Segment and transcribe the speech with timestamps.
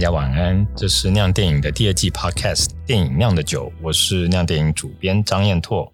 [0.00, 5.92] 家晚安，这是酿电影的第二季 Podcast《电影酿的酒》，我是酿电影主编张彦拓。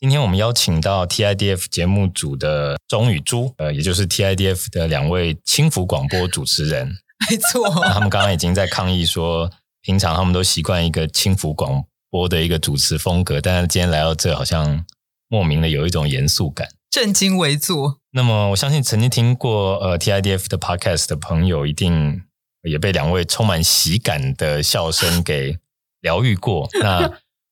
[0.00, 6.86] 今天我们邀请到 TIDF 节目组的钟与朱，呃，也就是 TIDF 的两位轻浮广播主持人。
[7.28, 9.50] 没错，他们刚刚已经在抗议说，
[9.82, 14.86] 平常他们都习惯一个轻浮广播的一个主持风格，但是今天来到这，好像
[15.28, 17.98] 莫名的有一种严肃感，正襟危坐。
[18.12, 22.22] 那么，我相信曾经听过呃 TIDF 的 Podcast 的朋友一定。
[22.68, 25.58] 也被两位充满喜感的笑声给
[26.00, 26.68] 疗愈过。
[26.82, 27.10] 那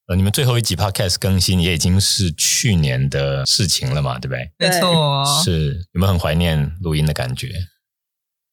[0.08, 4.18] 呃，你们最后一集 Podcast 更新也已经是去年的事情了嘛？
[4.20, 4.50] 对不对？
[4.58, 7.48] 没错，是有没有很怀念录音的感觉？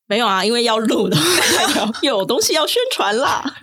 [0.08, 1.16] 没有啊，因为要录的，
[2.02, 3.54] 有东西要宣传啦。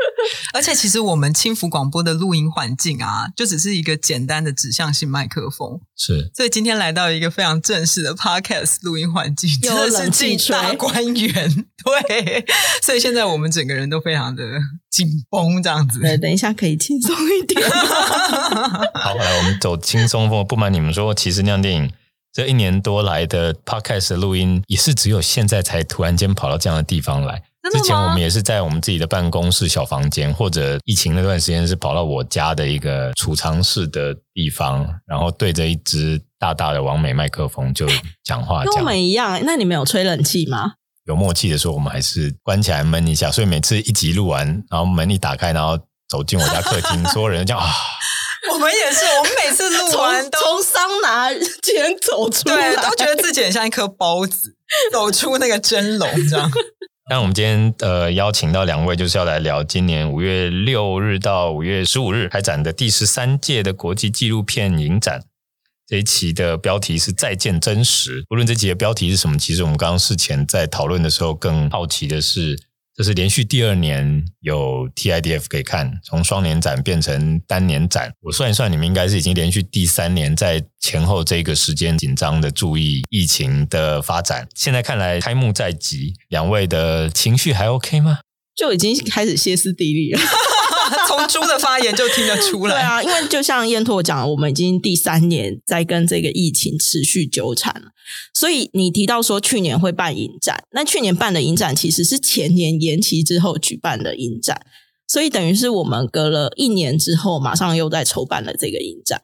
[0.52, 5.80] 而且，其实我们轻浮广播的录音环境啊，就只是一个简单的指向性麦克风。
[5.96, 11.66] 是，所以今天来到一个非常正式的 Podcast 录音环境，真的是进大观园。
[11.84, 12.44] 对，
[12.82, 14.42] 所以现在我们整个人都非常的
[14.90, 16.00] 紧绷，这样子。
[16.00, 17.60] 对，等一下可以轻松一点。
[18.94, 20.46] 好，来，我们走轻松风。
[20.46, 21.92] 不瞒你们说，其实那样电影
[22.32, 27.42] 这一年多来的 Podcast 录音，也是只有现在才突然间跑到这样的地方来。
[27.72, 37.86] 之前我们也是在我们自己的办公室小房间，或者疫情那段时间是跑到我家的一个储藏室的地方，然后对着一支大大的完美麦克风就
[38.24, 38.64] 讲话。
[38.64, 40.72] 跟我们一样，那你们有吹冷气吗？
[41.04, 43.30] 有默契的时候，我们还是关起来闷一下。
[43.30, 47.68] 所以每次一集录完，然后门一打开，然后走进我家客厅，所有人就讲啊。
[48.52, 51.30] 我们也是，我们每次录完 都从桑拿
[51.62, 54.56] 间走出来，对，都觉得自己很像一颗包子，
[54.90, 56.50] 走出那个蒸笼这样。
[57.10, 65.24] 那我们今天呃邀请到两位，就是要来聊今年五月六日到五月十五日开展的第十三届的国际纪录片影展。
[65.88, 68.22] 这一期的标题是“再见真实”。
[68.30, 72.56] 无论这期的标题是什么，其实我们刚刚事前在讨论的时候，更好奇的是。
[73.00, 78.12] 就是连续第二年有 TIDF 可以看，从双年展变成单年展。
[78.20, 84.46] 我算一算，你们应该是已经连续第三年在前后这个时间紧张的注意疫情的发展。
[84.54, 88.18] 现在看来开幕在即，两位的情绪还 OK 吗？
[88.54, 90.20] 就已经开始歇斯底里了。
[91.08, 92.74] 从猪的发言就听得出来。
[92.74, 97.92] 对啊，因为就像燕拓讲，我们已经第三年在跟这个疫情持续纠缠了。
[98.34, 104.60] 所以你提到说去年会办影展，那去年办的影展其实是前年延期之后举办的影展，
[105.06, 109.20] 所以等于是我们隔了一年之后，马上又在筹办了这个影展，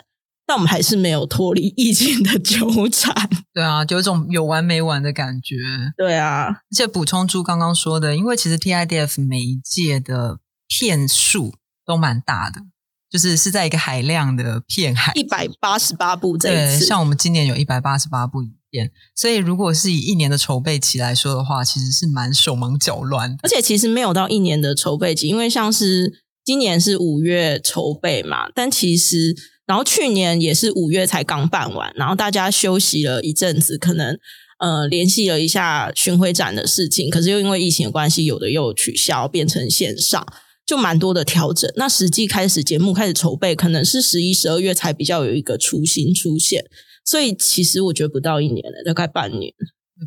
[0.47, 3.12] 但我们还是没有脱离疫情的纠缠。
[3.53, 5.56] 对啊，就有种有完没完的感觉。
[5.97, 10.38] 对啊，而且补充朱刚刚说的，因为其实 TIDF 每一届的
[10.69, 11.54] 片数
[11.84, 12.62] 都蛮大的。
[13.09, 23.37] 就是是在一个海量的片海，一百八十八部这一次，像我们今年有一百八十八部影片，所以如果是以一年的筹备期来说的话，其实是蛮手忙脚乱。
[23.44, 29.34] 而且其实没有到一年的筹备期，因为像是今年是五月筹备嘛，但其实
[29.66, 34.19] 然后去年也是五月才刚办完，然后大家休息了一阵子，可能
[34.59, 40.27] 呃联系了一下巡回展的事情，可是又因为疫情的关系，有的又取消变成线上。
[40.66, 46.65] 就蛮多的调整，那实际开始节目开始筹备，可能是十一、十二月才比较有一个雏形出现，
[47.04, 49.54] 所以其实我觉得不到一年了，大概半年。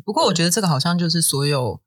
[0.04, 1.80] 不过我觉得这个好像就是所有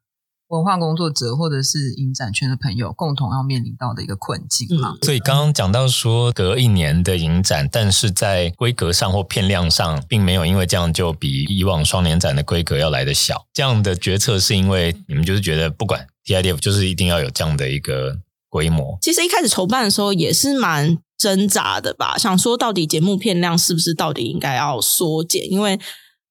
[0.48, 4.98] 文化工作者或者是影展圈的朋友共同要面临到的一个困境嘛。
[5.04, 13.46] 所以刚刚讲到说隔一年的影展，但是在规格上或片量上，并没有因为这样就比以往双年展的规格要来的小。
[13.54, 18.18] 这样的决策是因为你们就是觉得不管 TIDF 就是一定要有这样的一个。
[18.54, 25.50] 规模其实一开始筹办的时候也是蛮挣扎的吧，想说到底节目片量是不是到底应该要缩减？
[25.52, 25.80] 因为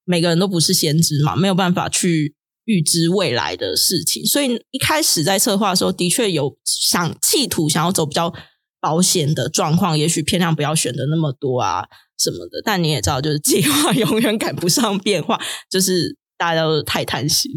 [0.05, 2.37] 每个人都不是先知嘛，没有办法去
[2.67, 8.33] 预知未来的事情，所以一开始在策划的时候，的确有想企图想要走比较
[8.81, 11.87] 保险的状况，也许片量不要选的那么多啊
[12.19, 12.63] 什么的。
[12.65, 15.41] 但你也知道，就是计划 永远赶不上变化，
[15.71, 17.51] 就是大家都太贪心。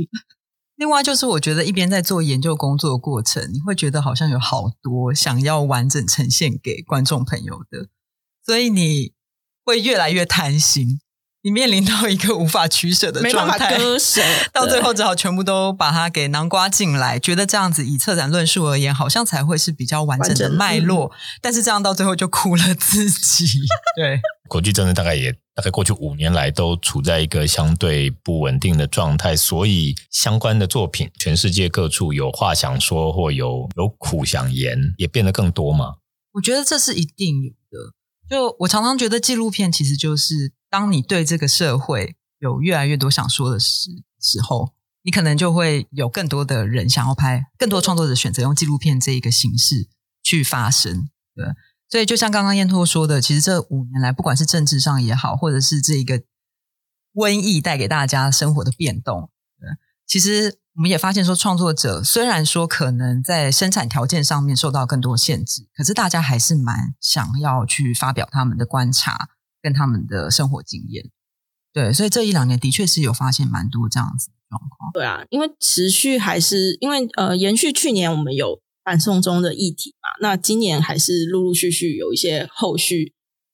[0.77, 7.87] 另外就是，我觉得一边在做研究工作的过程，你会觉得好像有好多想要完整呈现给观众朋友的，
[8.45, 9.13] 所以你
[9.63, 10.99] 会越来越贪心，
[11.43, 21.11] 你面临到一个无法取舍的状态，没办法割舍，到最后只好全部都把它给囊括进来，觉得这样子以策展论述而言，好像才会是比较完整的脉络。
[21.41, 23.45] 但是这样到最后就苦了自己。
[23.95, 24.19] 对，
[24.49, 35.95] 国际政治大概也大概过去五年来都处在一个相对不稳定的状态，所以相关的作品，全世界各处有话想说或有有苦想言，也变得更多嘛。
[36.33, 37.93] 我觉得这是一定有的。
[38.29, 40.53] 就我常常觉得纪录片其实就是。
[40.67, 44.73] 当你对这个社会有越来越多想说的时时候，
[45.03, 49.87] 你可能就会有更多的人想要拍，更多创作者选择用纪录片这一个形式
[50.21, 51.07] 去发声。
[51.33, 51.45] 对，
[51.89, 56.21] 所以就像刚刚燕拓说的，其实这五年来，不管是政治上也好，或者是这一个
[57.13, 59.29] 瘟疫带给大家生活的变动，
[59.59, 59.69] 对，
[60.05, 69.29] 其实我们也发现说，创作者虽然说可能在生产条件上面受到更多限制，可是大家还是蛮想要去发表他们的观察。
[69.65, 71.09] 跟他们的生活经验，
[71.73, 74.91] 对，所以这一两年的确是有发现蛮多这样子的状况。
[74.93, 83.13] 对啊，因为持续还是因为呃，延续去年我们有反送中的议题嘛，那今年还是陆陆续续有一些后续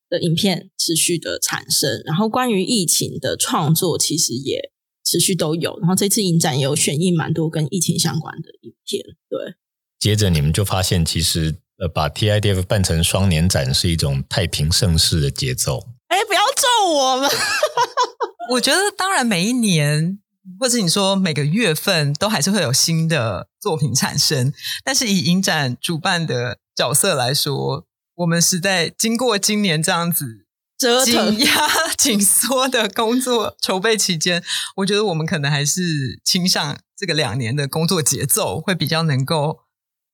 [0.10, 4.72] 的影片持续的产生，然后关于疫情的创作其实也
[5.06, 9.01] 持续都有，然后这次影展也有选映蛮多跟疫情相关的影片。
[9.30, 9.56] 对，
[9.98, 15.88] 接着你们就发现，其实呃，把 TIDF 办成双年展是一种太平盛世的节奏。
[16.07, 17.30] 哎，不要咒我们！
[18.51, 20.19] 我觉得，当然每一年，
[20.60, 24.54] 或者你说每个月份，都还是会有新的作品产生。
[24.84, 27.86] 但是以影展主办的角色来说，
[28.16, 30.46] 我们是在经过今年这样子
[30.78, 31.68] 折腾、紧压、
[31.98, 34.44] 紧缩的工作筹备期间，
[34.78, 39.60] 我觉得我们可能还是倾向这个两年的工作节奏，会比较能够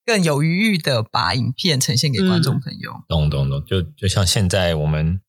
[0.06, 2.92] 更有余裕的把影片呈现给观众朋友。
[3.08, 5.22] 懂懂懂，就就像现在我们。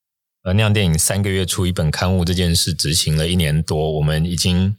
[0.44, 4.76] 呃，酿电影三个月出一本刊物这件事执行了一年多，我们已经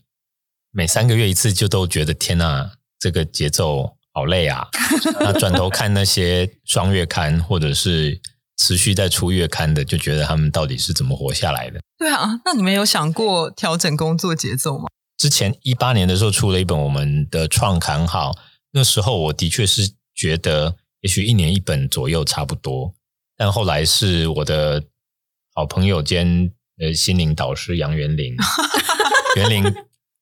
[0.72, 4.68] 每三个月一次，就都觉得天呐，这个节奏好累啊！
[5.20, 8.20] 那转头看那些双月刊或者是
[8.56, 11.80] 持续在出月刊的，就觉得他们到底是怎么活下来的？
[11.98, 14.86] 对啊，那你们有想过调整工作节奏吗？
[15.16, 18.36] 之前一八年的时候出了一本我们的创刊号，
[18.72, 22.94] 那时候我的确是觉得也许一年一本左右差不多，
[23.36, 24.84] 但后来是我的。
[25.52, 28.34] 好朋友兼呃心灵导师杨元林，
[29.36, 29.74] 元玲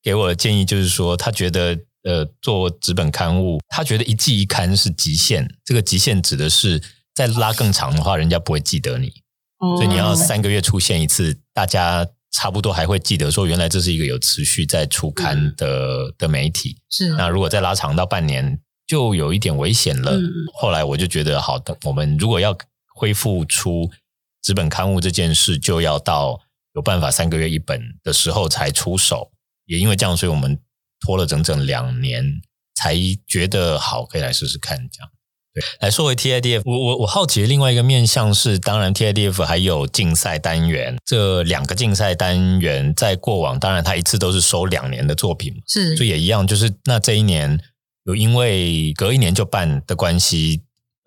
[0.03, 5.49] 给我的建议就是说，他觉得呃做纸本刊物，他觉得一季一刊是极限。
[5.65, 6.83] 这个极限指的是
[7.15, 9.13] 再拉更长的话，人家不会记得你。
[9.59, 16.77] 所以你要三个月出现一次，大家差不多还会记得说，原来这是一个有持续在出刊的的媒体。
[16.91, 17.11] 是。
[17.15, 20.19] 那如果再拉长到半年，就有一点危险了。
[20.55, 22.57] 后来我就觉得，好的，我们如果要
[22.95, 23.91] 恢复出。
[24.41, 26.41] 纸本刊物这件事就要到
[26.75, 29.31] 有办法三个月一本的时候才出手，
[29.69, 30.59] 也因为这样，所以我们
[30.99, 32.25] 拖了整整两年
[32.75, 34.77] 才觉得好，可以来试试看。
[34.77, 35.11] 这样，
[35.55, 47.61] 对，来说回 TIDF，我我我好奇的另外一个面向是，当然 TIDF 还有竞赛单元，这两个竞赛单元在过往，当然它一次都是收两年的作品，是，所以也一样，就是那这一年
[48.05, 50.63] 有因为隔一年就办的关系。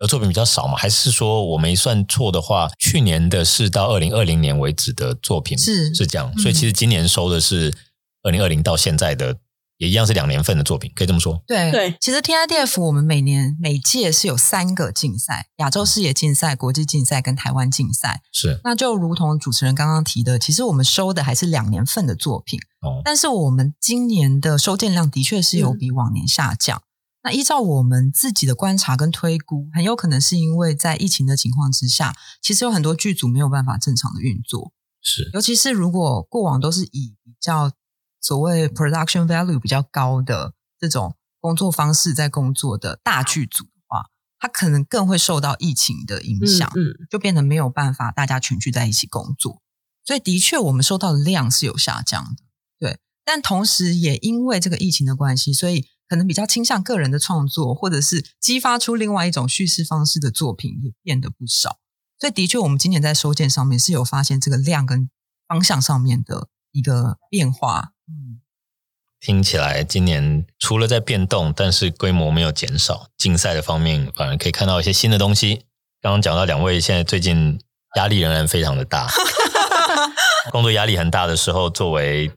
[0.08, 0.76] 作品比较少嘛？
[0.76, 7.72] 还是说我没算错的话，去年的是到二零二零年为止的作品是是这样，所以其实今年收的是
[8.22, 9.38] 二零二零到现在的，
[9.78, 11.42] 也一样是两年份的作品，可以这么说。
[11.46, 18.22] 对对，其实 TIDF 我们每年每届是有三个竞赛：亚洲视野竞赛、国际竞赛跟台湾竞赛。
[18.32, 22.60] 是，那就如同主持人刚刚提的，其实我们收的还是两年份的作品。
[22.80, 26.78] 哦，但是我们今年的收件量的确是有比往年下降。
[26.78, 26.88] 嗯
[27.24, 34.72] 那依照我们自己的观察跟推估，很有可能是因为在疫情的情况之下，其实有很多剧组没有办法正常的运作。
[35.00, 37.70] 是，尤其是如果过往都是以比较
[38.22, 44.06] 所谓 production value 比较高的这种工作方式在工作的大剧组的话，
[44.38, 49.60] 它可能更会受到疫情的影响，嗯，嗯，就变得没有办法大家群聚在一起工作。
[50.04, 52.44] 所以的确，我们收到的量是有下降的，
[52.78, 53.00] 对。
[53.24, 55.88] 但同时也因为这个疫情的关系，所以。
[56.08, 61.78] 可能比较倾向个人的创作，或者是激发出另外一种叙事方式的作品也变得不少。
[62.18, 65.08] 所以，的确，我们今年在收件上面是有发现这个量跟
[65.48, 67.91] 方向上面的一个变化。
[68.08, 68.40] 嗯，
[69.20, 73.08] 听起来今年除了在变动，但是规模没有减少。
[73.16, 75.66] 竞赛的方面反而可以看到一些新的东西。
[76.00, 77.60] 刚刚讲到两位现在最近
[77.96, 79.08] 压力仍然非常的大，
[80.50, 82.32] 工作压力很大的时候，作为。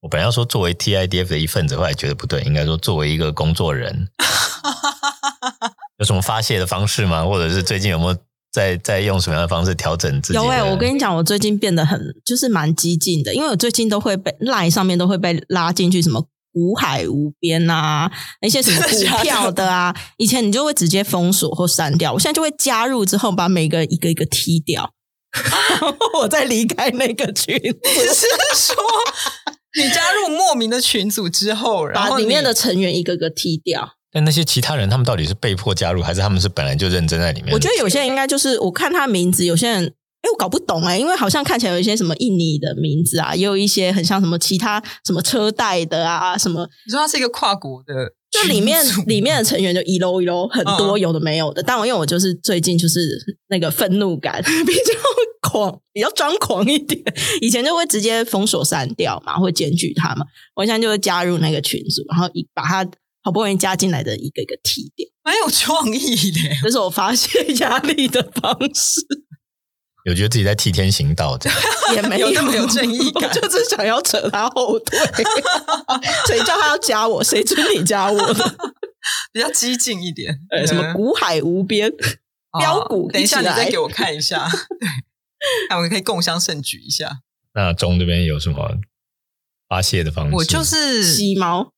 [0.00, 4.08] 我本来要说作为 TIDF 的一份子，后来觉得不对，应该说作为一个工作人，
[5.98, 7.24] 有什么发泄的方式吗？
[7.24, 8.18] 或者是最近有没有
[8.52, 10.34] 在在用什么样的方式调整自己？
[10.34, 24.92] 有哎、欸，我跟你讲，我最近变得很就是蛮激进的，因为我最近都会被 Line 上面都会被拉进去什么股海无边啊，那些什么股票的啊， 以前你就会直接封锁或删掉，我现在就会加入之后把每个一个一个踢掉，
[26.20, 27.56] 我再离开那个群。
[27.56, 28.76] 你是说
[29.80, 33.94] 你加入莫名的群组之后，然后把里面的成员一个个踢掉？
[34.12, 37.52] 但那些其他人，他们到底是被迫加入，还是他们是本来就认真在里面？
[37.54, 46.68] 我觉得有些人应该就是，我看他名字，有些人，哎，我搞不懂哎，因为好像看起来有一些什么印尼的名字啊，也有一些很像什么其他什么车贷的啊，什么。
[46.86, 47.94] 你说他是一个跨国的，
[48.30, 51.62] 就里面里面的成员就一楼一楼很多，有的没有的。
[51.62, 53.00] 嗯、但我因为我就是最近就是
[53.48, 57.02] 那个愤怒感 比较狂，比较张狂一点，
[57.40, 60.26] 以前就会直接封锁删掉嘛，会检举他嘛。
[60.54, 62.86] 我现在就会加入那个群组，然后一把他。
[63.22, 66.38] 好不容易加进来的一个一个提点，蛮有创意的。
[66.62, 69.00] 这是我发泄 压力的方式。
[70.04, 71.58] 有觉得自己在替天行道，这样
[71.94, 74.98] 也没有那么有正义感，就是想要扯他后腿。
[76.26, 77.22] 谁叫他要加我？
[77.22, 78.56] 谁准你加我的？
[79.32, 80.40] 比较激进一点。
[80.50, 81.88] 呃，什么股海无边，
[82.58, 83.08] 标股。
[83.12, 84.48] 等一下，你再给我看一下。
[84.50, 84.88] 对，
[85.70, 87.18] 那我们可以共襄盛举一下。
[87.54, 88.78] 那中这边有什么
[89.68, 90.34] 发泄的方式？
[90.34, 91.72] 我就是吸猫。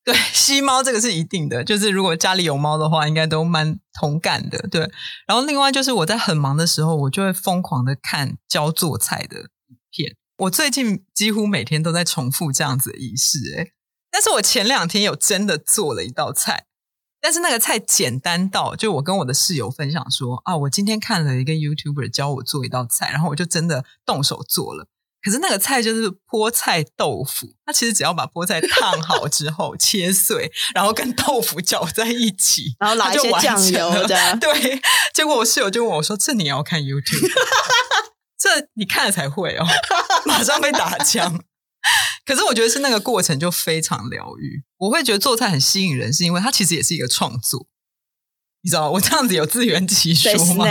[0.04, 4.58] 对，吸猫这个是一定的，就是如果家里有猫的话，应该都蛮同感的。
[4.70, 4.90] 对，
[5.26, 10.16] 然后另外就是我在很忙的时候，我就会疯狂的看教做菜的影片。
[10.38, 13.72] 我最近几乎每天都在重复这样子的仪式，诶，
[14.10, 16.64] 但是我前两天有真的做了一道菜，
[17.20, 24.88] 但是那个菜简单到，就我跟我的室友分享说啊，我今天看了一个 YouTuber 教我做一道菜，然后我就真的动手做了。
[25.22, 34.06] 可是那个菜就是菠菜豆腐，它其实只要把菠菜烫好之后 切碎，然后跟豆腐搅在一起，然后拿一些酱油。
[34.40, 34.80] 对，
[35.12, 37.30] 结果我室友就问我说：“这你要看 YouTube？
[38.38, 39.66] 这你看了才会哦。
[40.24, 41.44] ”马上被打枪。
[42.24, 44.62] 可是我觉得是那个过程就非常疗愈。
[44.78, 47.66] 我会觉得做菜很吸引人，是因为它其实也是一个创作。
[48.62, 50.64] 你知道我这样子有自圆其说吗？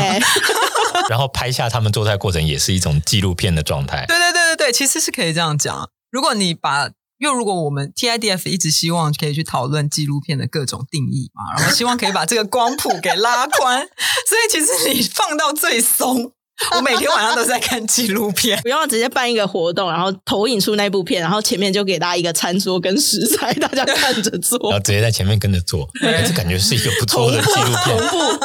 [1.10, 4.06] 然后拍下他们做菜过程，也是一种纪录片的状态。
[4.06, 5.90] 对对对对对，其实是可以这样讲。
[6.12, 13.82] 如果你把，又如果我们 TIDF 一直希望可以去讨论纪录片的各种定义嘛，然后希望可以把这个光谱给拉宽，
[14.30, 16.32] 所以其实你放到最松。
[16.76, 27.98] 我每天晚上都在看纪录片， 不用直接办一个活动，然后投影出那部片，然后前面就给大家一个餐桌跟食材，大家看着做， 然后直接在前面跟着做，这感觉是一个不错的纪录片，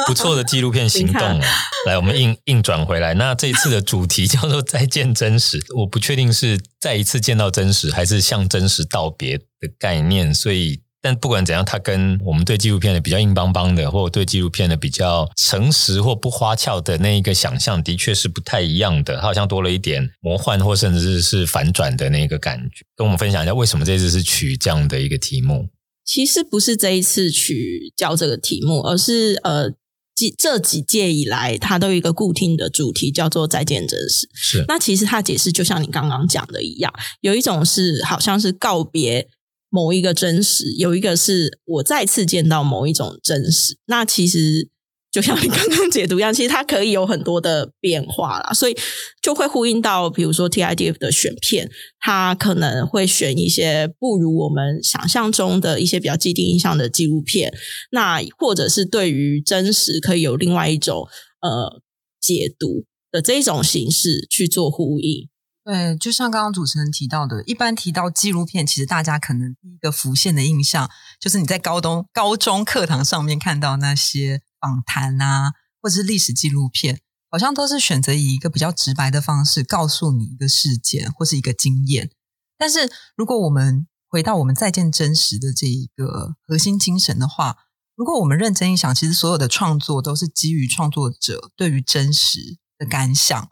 [0.07, 1.47] 不错的纪录片行动啊。
[1.87, 9.43] 来，我们硬硬转回来，那这一次的主题叫做“再见真实”，我不确定是再一次见到真实，还是向真实道别的
[9.77, 10.84] 概念，所以。
[11.05, 19.17] 但不管怎样，它跟我们对纪录片的比较硬邦邦的，或者对纪录片的比较诚实或不花俏的那一个想象，的确是不太一样的。
[19.17, 22.83] 它好像多了一点魔幻，或甚至是反转的那个感觉。
[22.95, 25.69] 跟我们分享一下，为什么这次是取这样的一个题目？
[26.03, 29.69] 其实不是这一次取叫这个题目，而是呃，
[30.15, 34.27] 几这几届以来，它都有一个固定的主题，叫做“再见真实”。
[34.33, 34.65] 是。
[34.67, 39.27] 那其实它解释就像你刚刚讲的一样，有一种是好像是告别。
[39.75, 43.77] 某一个真实，有一个是我再次见到某一种真实。
[43.87, 44.69] 那其实
[45.11, 48.77] 就像你刚刚解读一样，其实它可以有很多的变化啦，所以
[49.21, 57.53] 就会呼应到，比如说 TIDF 的选片，它可能会选一些不如我们想象中的一些比较既定印象的纪录片，
[57.91, 61.05] 那或者是对于真实可以有另外一种
[61.41, 61.81] 呃
[62.21, 65.27] 解读的这种形式去做呼应。
[65.65, 70.87] 对，就像刚刚主持人提到的，一般提到纪录片，其实大家可能第一个浮现的印象，
[71.19, 82.11] 就是你在高中高中课堂上面看到那些访谈啊，或者是历史纪录片，好像都是选择以一个比较直白的方式告诉你一个事件或是一个经验。
[82.59, 87.57] 但是如果我们回到我们再见真实的这一个核心精神的话，
[87.95, 93.49] 如果我们认真一想，其实所有的创作都是基于创作者对于真实的感想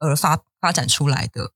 [0.00, 0.42] 而发。
[0.62, 1.52] 发展出来的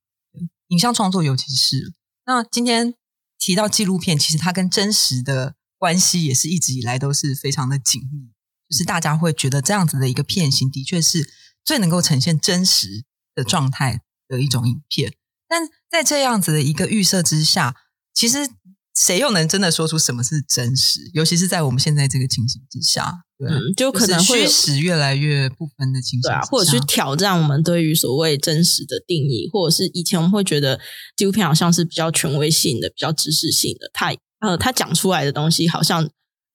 [0.66, 1.94] 影像创作，尤其是
[2.26, 2.94] 那今天
[3.38, 8.32] 提到纪录片，其实它跟真实的关系也是一直以来都是非常的紧密。
[8.68, 11.32] 就是大家会觉得这样子的一个片型，的确是
[11.64, 15.14] 最能够呈现真实的状态的一种影片。
[15.48, 17.76] 但在这样子的一个预设之下，
[18.12, 18.50] 其实。
[18.98, 21.10] 谁又能真的说出什么是真实？
[21.12, 30.80] 尤其是在我们现在这个情形之下，嗯，就可能会虚实越来越不分的情形，对啊，或者去挑战我们对于所谓真实的定义，或者是以前我们会觉得
[31.16, 36.02] 纪录片好像是比较权威性的、比较知识性的，他呃，他讲出来的东西好像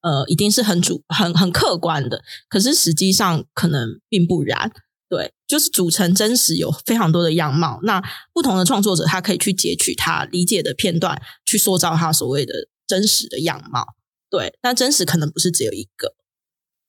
[0.02, 4.72] 呃，一定是很主、很很客观的，可是实际上可能并不然。
[5.08, 7.82] 对就是组成真实有非常多的样貌。
[7.84, 8.02] 那
[8.34, 12.54] 不同的创作者，他可以去截取他理解的片段，去塑造他所谓的
[12.88, 13.86] 真实的样貌。
[14.30, 16.16] 对，但真实可能不是只有一个。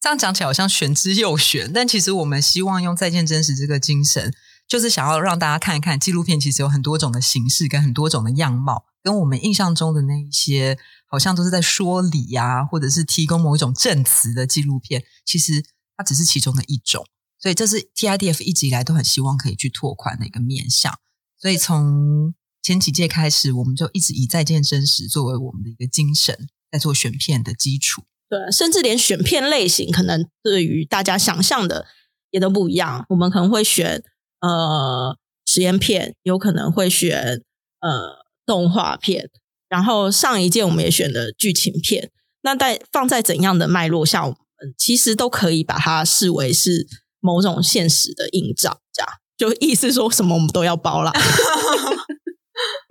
[0.03, 4.35] 这样讲起来好像玄之又玄，但其实我们希望用再见真实这个精神，
[4.67, 15.65] 就是想要让大家看一看纪录片，其实有很多种的形式跟很多种的样貌，跟我们印象中的那一些，好像都是在说理呀、啊，或者是提供某一种证词的纪录片，其实
[15.97, 17.07] 它只是其中的一种。
[17.39, 20.99] 所以这是 TIDF 一直以来都很希望可以去拓宽的一个面向。
[21.41, 28.03] 所以从前几届开始，我们就一直以再见真实作为我们的一个精神，在做选片的基础。
[28.33, 31.85] 对，甚至连选片类型，可能对于大家想象的
[32.31, 33.05] 也都不一样。
[33.11, 34.03] 我们可能会选
[34.41, 37.43] 呃实验片，有可能会选
[37.81, 39.29] 呃动画片，
[39.69, 42.11] 然后上一届我们也选了剧情片。
[42.41, 44.39] 那在放在怎样的脉络下，我们
[44.79, 46.87] 其实都可以把它视为是
[47.21, 51.13] 某种现实的映照，这样就意思说什么我们都要包了。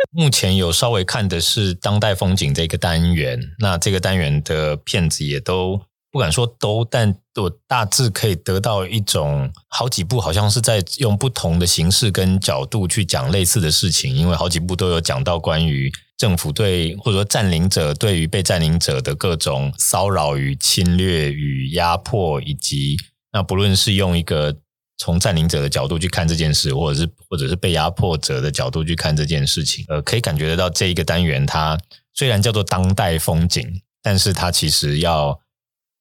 [0.12, 5.79] 目前有稍微看的是当代风景这个单元，那这个单元的片子也都
[6.12, 22.98] 不敢说都，但我大致可以得到一种好几部好像是在用不同的形式跟角度去讲类似的事情，因为好几部都有讲到关于政府对或者说占领者对于被占领者的各种骚扰与侵略与压迫，以及
[23.31, 24.58] 那不论是用一个。
[25.01, 31.75] 从占领者的角度去看这件事，或者是或者是被压迫者的角度去看这件事情，呃，可以感觉得到这一个单元，它
[32.13, 35.39] 虽然叫做当代风景，但是它其实要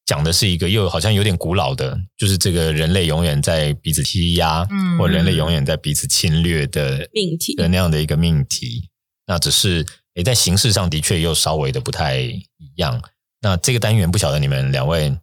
[0.04, 8.90] 讲的是一个又好像有点古老的，就是这个人类永远在彼此欺压，嗯，或人类永远在彼此侵略的命题的那样的一个命题。
[9.26, 12.44] 那只是诶，在形式上的确又稍微的不太一
[12.76, 13.02] 样。
[13.40, 15.16] 那这个单元不晓得你们两位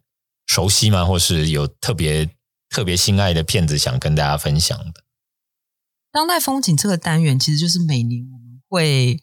[0.48, 1.04] 熟悉吗？
[1.04, 2.28] 或是有特别？
[2.70, 5.04] 特别心爱的片子，想跟大家分享的。
[6.10, 9.22] 当代风景这个单元，其实就是每年我们会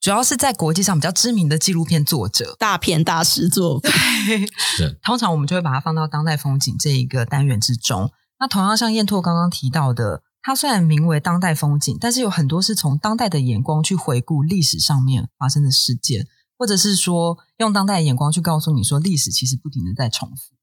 [0.00, 3.80] 主要是在国际上比较知名的纪录片作者、大片大师作。
[3.80, 3.90] 对，
[4.76, 8.12] 是 通常我们就会把它放到当代风景这一个单元之中。
[8.38, 16.26] 那同样像燕拓刚刚提到的，它虽然名为当代风景，但是有很多是从当代的眼光去回顾历史上面发生的事件，
[16.58, 20.54] 或者是说用当代的眼光去告诉你说，历史其实不停的在重复。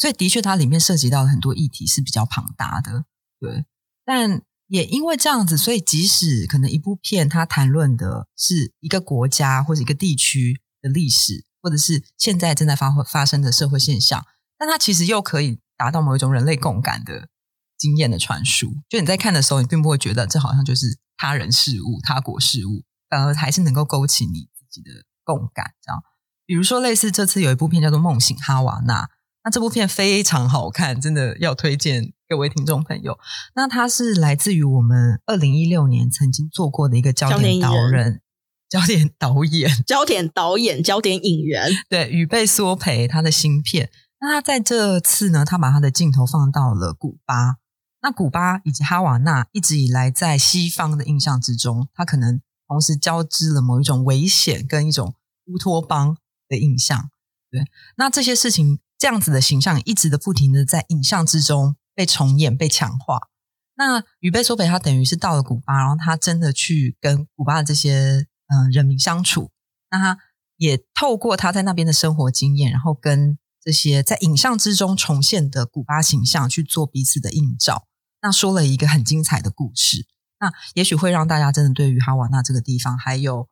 [0.00, 3.04] 所以，的确，它里面涉及到的很多议题是比较庞大的，
[3.38, 3.66] 对。
[4.02, 14.24] 但也因为这样子，所以即使可能一部片它谈论的是一个国家或者一个地区的历史，或者是现在正在发发生的社会现象，
[14.56, 17.28] 但它其实又可以达到某一种人类共感的
[17.76, 18.72] 经验的传输。
[18.88, 25.74] 就你在看的时候，你并不会觉得这好像就是他人事物、他国事物，反而还是能够勾起你自己的共感。
[25.82, 26.02] 这样，
[26.46, 29.04] 比如说类似这次有一部片叫做《梦醒哈瓦那》。
[29.42, 33.18] 那这部片非常好看，真的要推荐各位听众朋友。
[33.54, 38.20] 那它是来自于我们二零一六年曾经做过的一个焦点导人、
[38.68, 43.90] 焦点导演、焦点导演、焦点影人，对，宇贝索培他的新片。
[44.20, 47.56] 那他在这次呢，他把他的镜头放到了古巴。
[48.02, 55.14] 那古巴以及哈瓦那一直以来在西方的印象之中，他可能同时交织了某一种危险跟一种
[55.46, 57.08] 乌托邦的印象。
[57.50, 57.64] 对，
[57.96, 58.80] 那这些事情。
[59.00, 63.28] 这样子的形象一直的不停的在影像之中被重演、被强化。
[63.74, 69.50] 那宇贝索北他等于是到了古巴，然后他真的去跟古巴的这些、呃、人民相处。
[69.90, 70.18] 那他
[70.58, 77.86] 也透过他在那边的生活经验，然后跟这些在影像之中重现的古巴形象去做彼此的映照。
[78.20, 80.06] 那说了一个很精彩的故事。
[80.40, 83.44] 那也许会让大家真的对于哈瓦那这个地方，还有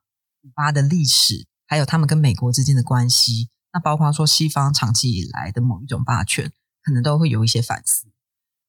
[0.42, 3.48] 古巴的历史，还有他们跟美国之间的关系。
[3.72, 6.52] 那包括说西方长期以来的某一种霸权，
[6.82, 8.06] 可能都会有一些反思。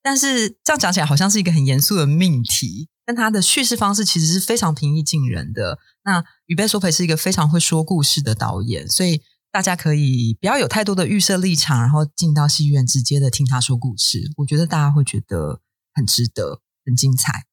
[0.02, 2.90] 但是这样讲起来，好像是一个很严肃的命题。
[3.06, 5.80] 但它的叙事方式其实是非常平易近人的。
[6.04, 14.32] 那宇贝梭培是一个非常会说故事的导演，所以大家可以不要有太多的预设立场，然后进到戏院直接的听他说故事。
[14.38, 15.60] 我觉得大家会觉得
[15.92, 17.49] 很值得，很精彩。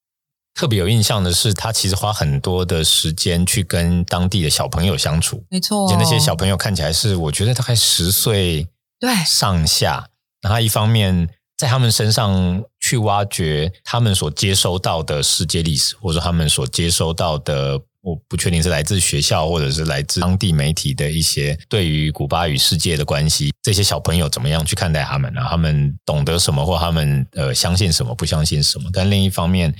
[0.57, 5.43] 特别有印象的是，他其实花很多的时间去跟当地的小朋友相处。
[5.51, 8.67] 没错，而且那些小朋友看起来是，我觉得大概十岁
[8.99, 10.09] 对上下。
[10.41, 23.53] 然后一方面在他们身上去挖掘他们所接收到的世界历史，或者说他们所接收到的，我不确定是来自学校或者是来自当地媒体的一些对于古巴与世界的关系。
[23.61, 25.31] 这些小朋友怎么样去看待他们？
[25.35, 28.89] 然后他们懂得什么，或他们呃相信什么，不相信什么？
[28.91, 29.71] 但另一方面。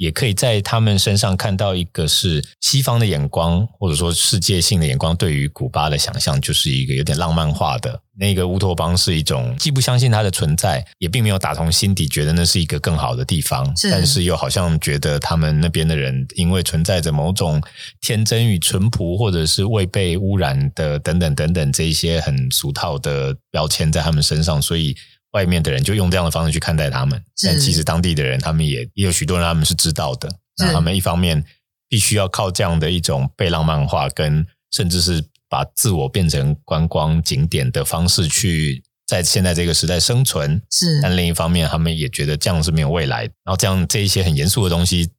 [0.00, 8.00] 也可以在他们身上看到一个是西方的眼光，或者说世界性的眼光，对于古巴的想象，就是一个有点浪漫化的。
[8.18, 17.62] 那个乌托邦是一种既不相信它的存在，也并没有打从心底觉得那是一个更好的地方，是但是又好像觉得他们那边的人因为存在着某种
[18.00, 24.96] 天真与淳朴，或者是未被污染的等等等等这一些很俗套的标签在他们身上，所以。
[25.32, 30.28] 外面的人就用这样的方式去看待他们，但其实当地的人，他们也也有许多人，他们是知道的。
[30.58, 31.44] 那他们一方面
[31.88, 40.60] 必须要靠这样的一种被浪漫化，跟甚至是把自我变成观光景点的方式去在现在这个时代生存。
[40.70, 43.22] 是，但另一方面，他们也觉得这样是没有未来。
[43.22, 45.10] 然后这样这一些很严肃的东西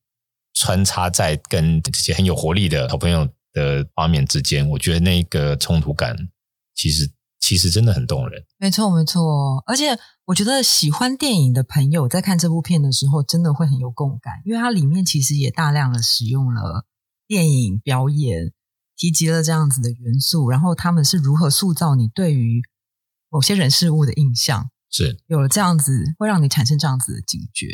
[0.53, 6.17] 穿插在跟这些很有活力的好朋友的画面之间，我觉得那个冲突感
[6.75, 7.09] 其实。
[7.41, 16.85] 其实真的很动人，没错没错，而且我觉得喜欢电影的朋友在看这部片的时候，真的会很有共感，因为它里面其实也大量的使用了
[17.27, 18.53] 电影表演，
[18.95, 22.61] 提及了这样子的元素，然后他们是如何塑造你对于
[23.29, 27.67] 某些人事物的印象，是有了这样子会让你产生这样子的警觉。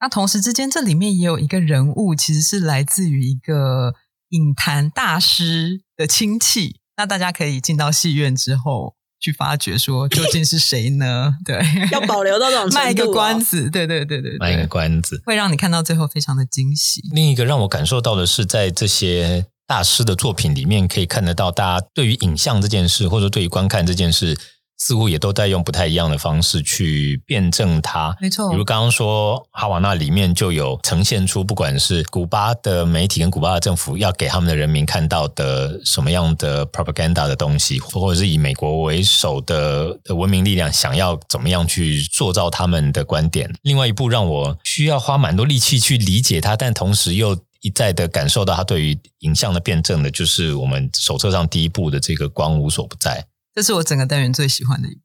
[0.00, 3.94] 那同时之间，这里面也有一个人物，其实是来自于一个
[4.28, 8.94] 影坛大师的亲戚，那大家可以进到戏院之后。
[9.24, 11.34] 去发掘说究竟是谁呢？
[11.44, 11.58] 对，
[11.90, 17.00] 要保留到这种卖一个关子，对对对对，卖一个关子，会让你看到最后非常的惊喜。
[17.12, 24.38] 另一个让我感受到的是，在这些大师的作品里面，可以看得到大家对于影像这件事，或者对于观看这件事。
[24.84, 28.50] 似乎也都在用不太一样的方式去辩证它，没错。
[28.50, 43.50] 比如刚刚说哈瓦那里面就有呈现出，不管是古巴的媒体跟古巴的政府要给他们的人民看到的什么样的 propaganda 的东西，或者是以美国为首的的文明力量想要怎么样去塑造他们的观点。
[43.62, 53.24] 另外一部让我需要花蛮多力气去理解它，但同时又一再的感受到它对于影像的辩证的，就是我们手册上第一部的这个《光无所不在》。
[53.54, 55.00] 这是我整个单元最喜欢的一部。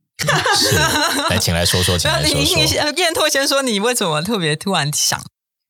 [0.57, 0.75] 是，
[1.29, 2.39] 来，请来说说，请来说说。
[2.39, 5.23] 你燕拓先说，你为什么特别突然想？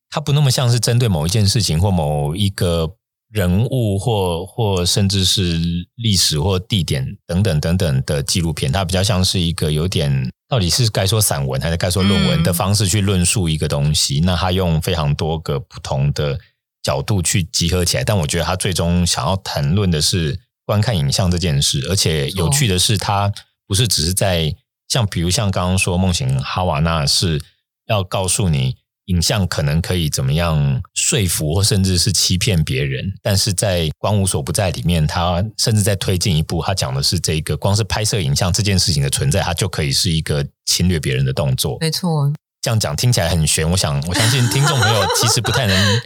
[0.09, 2.95] 它不那么像是针对某一件事情或某一个
[3.31, 5.59] 人物或，或或甚至是
[5.95, 14.19] 历史或地点等等等等的纪录片，它比较像是一个有点到底是该说散文还是该说论文的方式去论述一个东西。
[14.21, 16.39] 嗯、那它用非常多个不同的
[16.81, 20.39] 角度去集合起来，但我觉得它最终想要谈论的是。
[20.69, 23.33] 观看影像这件事，而且有趣的是，它
[23.65, 24.55] 不是只是在
[24.87, 27.41] 像，比如像刚刚说梦醒哈瓦那，是
[27.87, 41.79] 要告诉你影像可能可以怎么样说服或甚至是欺骗别人，但是在光无所不在里面，它甚至在推进一步，它讲的是这个光是拍摄影像这件事情的存在，它就可以是一个侵略别人的动作。
[41.81, 46.01] 没错，这样讲听起来很悬，我想我相信听众朋友其实不太能。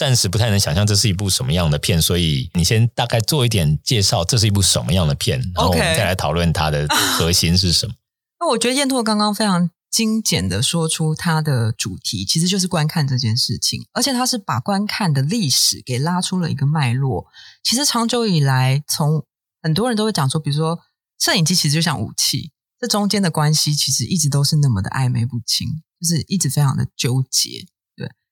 [0.00, 7.92] 暂时不太能想象这是一部什么样的片，所以你先大概做一点介绍，这是一部什么样的片，然后我们再来讨论它的核心是什么。
[8.40, 17.26] 那我觉得燕拓刚刚非常精简的说出它的主题，其实就是观看这件事情，而且它是把观看的历史给拉出了一个脉络。
[17.62, 19.26] 其实长久以来，从
[19.60, 20.78] 很多人都会讲说，比如说
[21.18, 25.68] 摄影机其实就像武器，这中间的关系其实一直都是那么的暧昧不清，
[26.00, 27.66] 就是一直非常的纠结。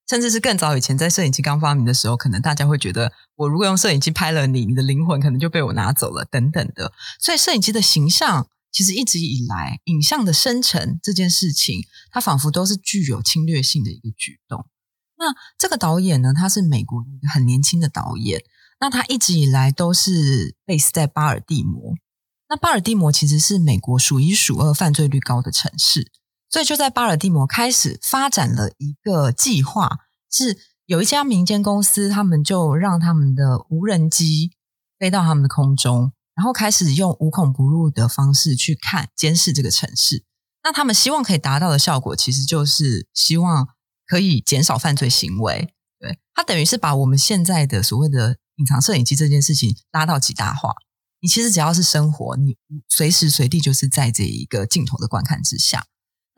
[0.09, 6.93] 甚至是更早以前，在摄影机刚发明的时候，可能大家会觉得，我如果用摄影机拍了你，你的灵魂可能就被我拿走了，等等的。
[7.21, 14.67] 所以，摄影机的形象其实一直以来，影像的生成这件事情，它仿佛都是具有侵略性的一个举动。
[15.19, 15.27] 那
[15.59, 18.43] 这个导演呢，他是美国一个很年轻的导演，
[18.81, 21.95] 那他一直以来都是 base 在巴尔的摩。
[22.49, 26.11] 那巴尔的摩其实是美国数一数二犯罪率高的城市。
[26.51, 29.99] 所以就在巴尔的摩开始发展了一个计划，
[30.31, 30.57] 是
[30.87, 34.53] 有一家民间公司，他们就让他们的无人机
[34.99, 40.25] 飞到他们的空中，然后开始用无孔不入的方式去看监视这个城市。
[40.65, 43.69] 那他们希望可以达到的效果，其实就是希望
[44.07, 45.75] 可以减少犯罪行为。
[46.01, 50.75] 对，它等于是把我们现在的所谓的隐藏摄影机这件事情拉到极大化。
[51.21, 52.57] 你其实只要是生活，你
[52.89, 55.85] 随时随地就是在这一个镜头的观看之下。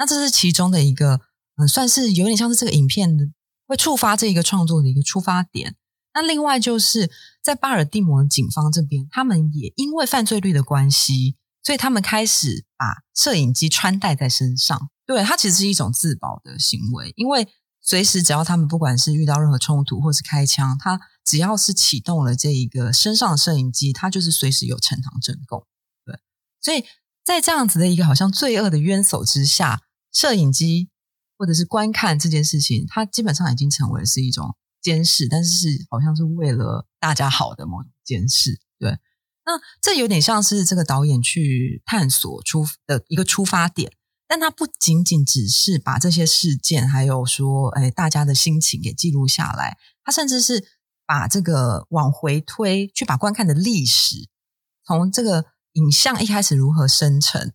[0.00, 1.20] 那这是其中的一个，
[1.58, 3.34] 嗯，算是有点像是这个影片
[3.66, 5.76] 会触发这一个创作的一个出发点。
[6.14, 7.10] 那另外就是
[7.42, 14.88] 在巴尔的摩警方这边，他们也因为犯罪率的关系，所以他们开始把摄影机穿戴在身上。
[15.04, 17.46] 对，它其实是一种自保的行为，因为
[17.82, 25.66] 随时只要他们不管是遇到任何冲突或是开枪，他只要是启动了这一个身上的摄影机，它就是随时有呈堂证供。
[26.06, 26.18] 对，
[26.62, 26.86] 所以
[27.22, 29.82] 在这样子的一个好像罪恶的渊藪之下。
[30.12, 30.88] 摄影机
[31.38, 38.60] 或者是观看这件事情，它基本上已经成为是一种监视，但是是好像是为了大家好的某种监视。
[38.78, 38.90] 对，
[39.44, 43.92] 那这有点像是这个导演去探索出的一个出发点，
[44.26, 50.64] 但他不仅仅只是把这些事件，还有说，哎，大家的心情给记录下来，他甚至是
[51.06, 54.28] 把这个往回推，去把观看的历史，
[54.84, 57.52] 从这个影像一开始如何生成，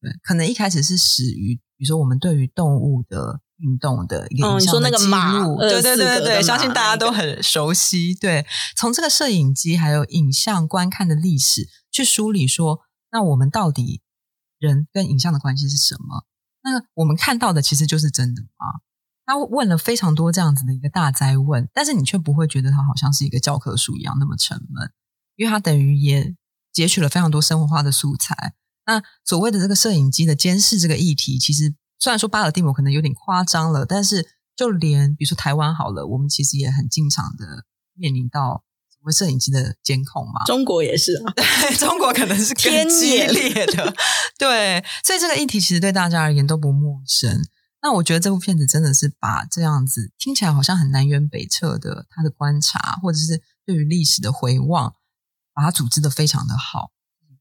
[0.00, 3.40] 对，可能一开始是始于，比如说我们对于动物的。
[3.60, 8.14] 运动的一个影像的记录，嗯、对对对对，相信大家都很熟悉。
[8.14, 14.00] 对，从这个摄影机还有影像观看的历史去梳理说，那我们到底
[14.60, 16.24] 人跟影像的关系是什么？
[16.62, 18.78] 那我们看到的其实就是真的吗？
[19.26, 24.92] 他问了非常多这样子的一个大灾问，但是你却不会觉得他好像是一个教科书一样那么沉闷，
[25.34, 26.36] 因为他等于也
[26.72, 28.54] 截取了非常多生活化的素材。
[28.88, 31.76] 那所谓的这个摄影机的监视这个议题，其实。
[32.00, 34.24] 虽然说巴尔的摩可能有点夸张了，但是
[34.54, 40.44] 就连比如说台湾好了，我们其实也很经常的面临到什么摄影机的监控嘛。
[40.46, 43.92] 中国也是啊， 对，中国可能是更激烈的。
[44.38, 47.42] 对，所以这个议题其实对大家而言都不陌生。
[47.82, 54.94] 那我觉得这部片子真的是把这样子听起来好像很南辕北辙的他的观察，或者是对于历史的回望，
[55.52, 56.97] 把它组织的非常的好，一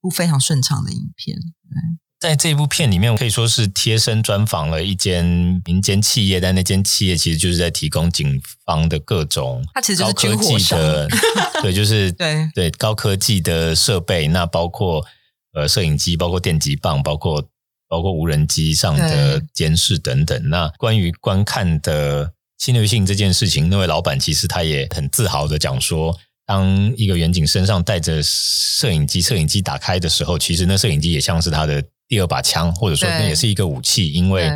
[0.08, 1.38] 部非常顺畅的影片。
[1.38, 1.98] 对。
[2.20, 5.24] 在这部片里面，可以说是贴身专访了一间
[5.66, 9.64] 民间企业，但那间企业其实就是在提供警方的各种
[10.00, 11.08] 高科技的，
[11.62, 15.06] 对，就是 对对高科技的设备，那包括
[15.54, 17.48] 呃摄影机，包括电击棒，包括
[17.88, 20.50] 包括无人机上的监视等等。
[20.50, 26.18] 那关于观看的侵略性这件事情，那位老板其实他也很自豪的讲说。
[26.48, 34.14] 当一个远景身上带着摄影机，摄影机打开的时候，其实那摄影机也像是他的第二把枪，或者说那也是一个武器。
[34.14, 34.50] 因为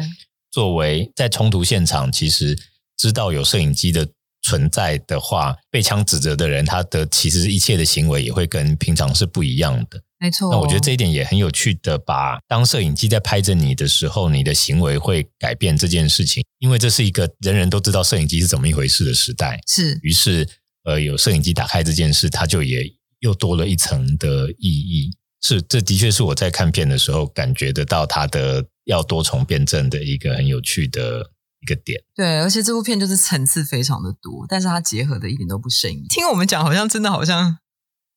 [0.51, 2.57] 作为在冲突现场，其实
[2.95, 4.07] 知道有摄影机的
[4.41, 10.01] 存在的话，被枪指责的人，他的其实一切的行为也会跟平常是不一样的。
[10.17, 19.59] 没错，那我觉得这一点也很有趣的，把当摄影机在拍着你的时候，你的行为会改变这件事情，因为这是一个人人都知道摄影机是怎么一回事的时代。
[19.67, 20.47] 是，于是。
[20.83, 22.83] 呃，有摄影机打开这件事，它就也
[23.19, 25.15] 又多了一层的意义。
[25.41, 31.99] 是，这的确是我在看片的时候感觉得到它的要多重辩证的一个很有趣的一个点。
[32.15, 36.05] 对，而且这部片就是层次非常的多，但是它结合的一点都不生硬。
[36.09, 37.57] 听我们讲，好像真的好像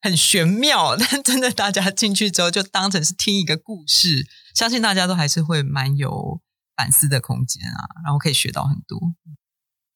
[0.02, 6.42] 很玄妙， 但真的大家进去之后就当成是听一个故事，相信大家都还是会蛮有
[6.76, 8.98] 反思的空间啊，然后可以学到很多。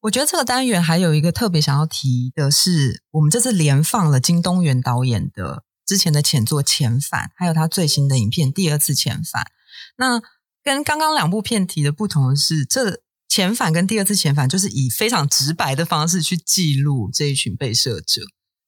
[0.09, 9.43] 我觉得这个单元还有一个特别想要提的是，我们这次连放了金东元导演的之前的前作《遣返》，还有他最新的影片《第二次遣返》。
[9.99, 10.23] 那
[10.65, 12.91] 跟刚刚两部片提的不同的是，这
[13.29, 18.23] 《遣返》跟《第二次遣返》就是以非常直白的方式去记录这一群被摄者。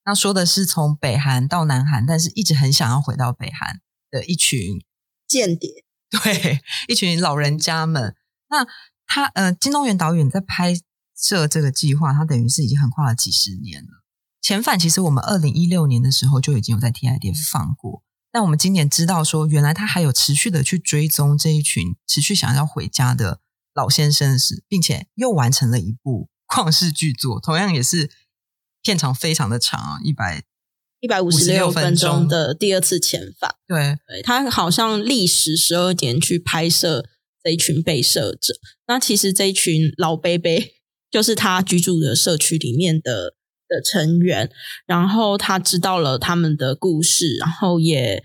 [0.05, 4.85] 那说的是从北韩到南韩，但是一直很想要回到北韩的一群
[5.27, 5.71] 间谍，
[6.23, 8.15] 对，一群老人家们。
[8.51, 8.67] 那
[9.07, 10.75] 他呃，金东元导演在拍。
[11.21, 14.03] 这这个计划，它等于是已经横跨了几十年了。
[14.43, 18.03] 遣返其实我们二零一六年的时候就已经有在 TIDF 放过，
[18.33, 23.41] 但我们今年知道说，原来他还有持续的去追踪这一群持续想要回家的
[23.75, 28.11] 老先生是，并且又完成了一部 旷世巨作，同样也是
[28.83, 30.43] 片长非常的长，一百
[31.01, 33.57] 一百五十六分钟的第二次遣返。
[33.69, 37.07] 对，对，他好像历时十二年去拍摄
[37.45, 38.55] 这一群被摄者。
[38.87, 40.51] 那其实这一群老伯伯。
[41.11, 43.35] 就是他居住的社区里面的
[43.69, 44.51] 的成员，
[44.87, 48.23] 然后他知道了他们的故事，然后也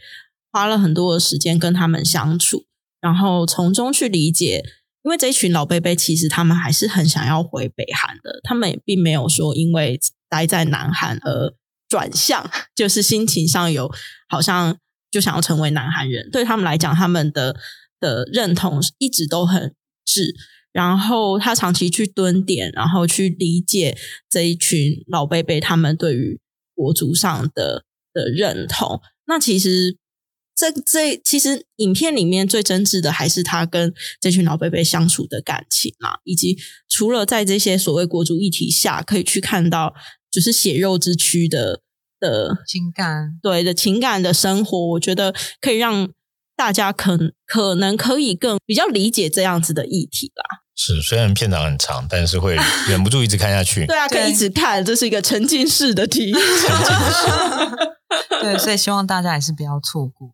[0.51, 2.65] 花了很多的时间跟他们相处，
[3.01, 4.63] 然后从中去理解，
[5.03, 11.53] 因为这群老伯伯其实他们还是很想要回北韩的，他们也并没有说因为待在南韩而
[11.87, 13.91] 转向， 就是心情上有
[14.27, 14.77] 好像
[15.11, 17.55] 就想要成为南韩人，对他们来讲，他们的
[17.99, 20.35] 的认同一直都很直。
[20.75, 23.97] 然后他长期去蹲点，然后去理解
[24.29, 26.37] 这一群老伯伯他们对于
[26.75, 28.99] 国足上的的认同。
[29.25, 29.97] 那其实
[30.53, 36.57] 这这其实影片里面最真挚的还是他跟这群老伯伯相处的感情嘛，以及
[36.89, 39.93] 除了在这些所谓国足议题下可以去看到
[40.29, 41.79] 就是血肉之躯的
[42.19, 46.11] 的情感，对的情感的生活，我觉得可以让
[46.57, 50.64] 大家可可能可以更比较理解这样子的议题啦。
[50.75, 52.57] 是，虽然片长很长，但是会
[52.89, 53.85] 忍不住一直看下去。
[53.87, 56.39] 对啊，可以一直看，这是一个沉浸式的体验。
[58.41, 60.29] 对，所以希望大家还是不要错过。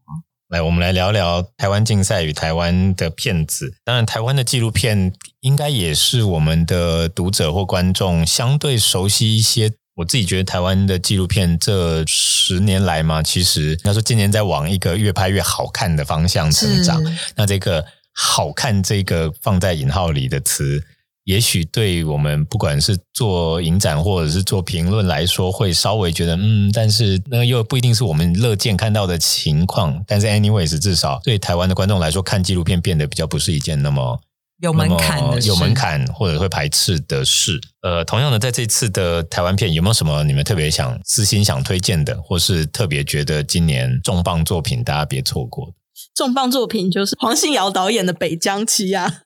[0.49, 3.75] 来，我们来聊聊台湾竞赛与台湾的片子。
[3.85, 9.71] 当然，台湾的纪录片应该也是我们的读者或观众相对熟悉一些。
[9.95, 17.01] 我自己觉得，台湾的纪录片这十年来嘛，其实要说今年在往一个越拍越好看的方向成长。
[17.35, 20.83] 那这个“好看”这个放在引号里的词。
[21.23, 30.03] 也许对我们不管是做影展或者是做评论来说，会稍微觉得嗯，但是那又不一定是我们乐见看到的情况。
[30.07, 34.19] 但是，anyways，至少对台湾的观众来说，看纪录片变得比较不是一件那么
[34.63, 37.61] 有门槛的、有门槛或者会排斥的事。
[37.83, 45.73] 呃，同样的，在这次的台湾片，有没有什么你们特别想私心想推荐的，或是特别觉得今年重磅作品大家别错过的？
[46.13, 49.21] 重磅作品就是黄信尧导演的《北疆七》啊。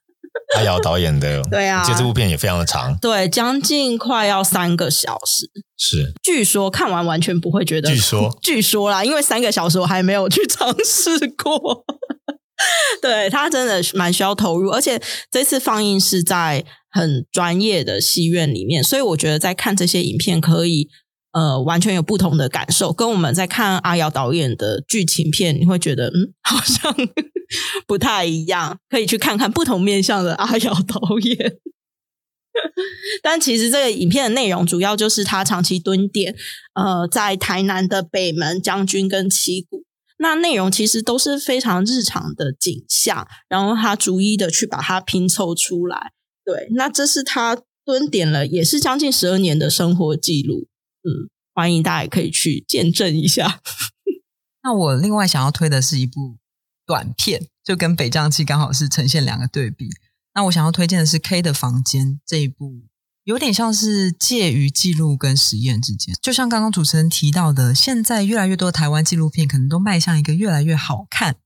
[0.55, 5.49] 阿瑶导演的， 对啊，其实这部片也非常的长，对，将近快要三个小时。
[5.77, 11.85] 是，据说看完完全不会觉得，据说， 据说啦，因为三个小时我还没有去尝试过。
[13.01, 20.89] 对，他真的蛮需要投入，而且这次放映是在很专业的戏院里面，所以我觉得在看这些影片可以。
[21.36, 26.95] 呃，完全有不同的感受，跟我们在看阿瑶导演的剧情片，你会觉得嗯，好像
[27.86, 31.58] 不太一样，可以去看看不同面向的阿瑶导演。
[33.21, 36.34] 但其实这个影片的内容主要就是他长期蹲点，
[36.74, 39.84] 呃，在台南的北门、将军跟七股，
[40.19, 46.13] 那内容其实都是非常日常的景象，然后他逐一的去把它拼凑出来。
[46.45, 50.67] 对，那这是他蹲点了，也是将近十二年的生活记录。
[51.06, 53.62] 嗯，欢迎大家可以去见证一下。
[54.63, 56.39] 那我另外想要推的是一部
[56.84, 59.88] 短片，就跟《北疆七》刚好是呈现两个对比。
[60.34, 62.88] 那我想要推荐的是《K 的房间》这一部，
[63.24, 66.15] 有点像是介于记录跟实验之间。
[66.20, 71.38] 就像刚刚主持人提到的，现在越来越多的台湾纪录片可能都迈向一个越来越好看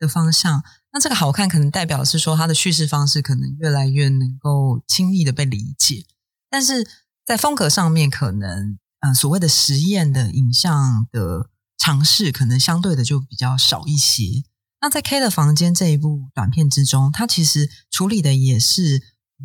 [0.00, 0.64] 的方向。
[0.92, 6.04] 那这个好看可能代表是说它的叙事方式可能越来越能够轻易的被理解，
[6.50, 6.86] 但是
[7.24, 8.76] 在风格上面可能。
[9.06, 14.24] 嗯，所谓的实验的影像的尝试，可能相对的就比较少一些。
[14.80, 19.00] 那在 K 的房间这一部短片之中，它其实处理的也是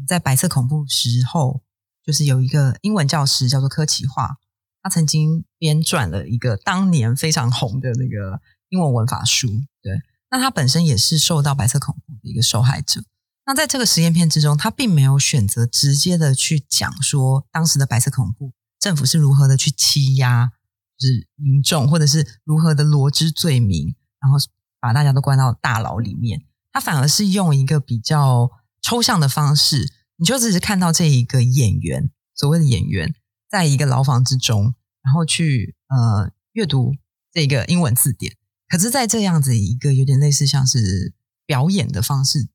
[0.08, 1.62] 在白色恐怖时候，
[2.04, 4.38] 就是有一个英文教师叫做柯奇华，
[4.82, 9.48] 他曾经编撰了一个当年非常红的那个英文文法书。
[9.84, 13.04] 对，那他本身也是受到白色恐怖的一个受害者。
[13.46, 18.54] 那在这个实验片之中，他并没有选择直接的去讲说当时的白色恐怖。
[18.82, 20.52] 政府是如何的去欺压，
[20.98, 24.38] 就是民众，或者是如何的罗织罪名，然后
[24.80, 26.42] 把大家都关到大牢里面。
[26.72, 28.50] 他反而是用一个比较
[28.82, 33.14] 抽象的方式，你就只是看到这一个演员，所谓的演员，
[33.50, 36.96] 在一个牢房之中，然后去呃阅读
[37.32, 38.36] 这个英文字典。
[38.68, 41.14] 可是，在这样子一个有点类似像是
[41.46, 42.48] 表演的方式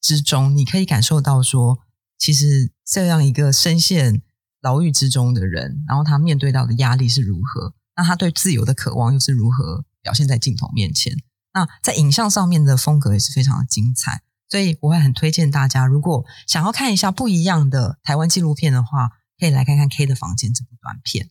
[0.00, 1.78] 之中，你可以感受到说，
[2.18, 4.22] 其实这样一个深陷。
[4.60, 7.74] 牢狱之中的人，然后他面对到的压力是如何？
[7.96, 11.12] 那他对自由的渴望又是如何表现在镜头面前？
[11.52, 21.30] 那在影像上面的风格也是非常的精彩，所以我会很推荐大家，如果想要看一下不一样的台湾纪录片的话，可以来看看《K 的房间》这部短片。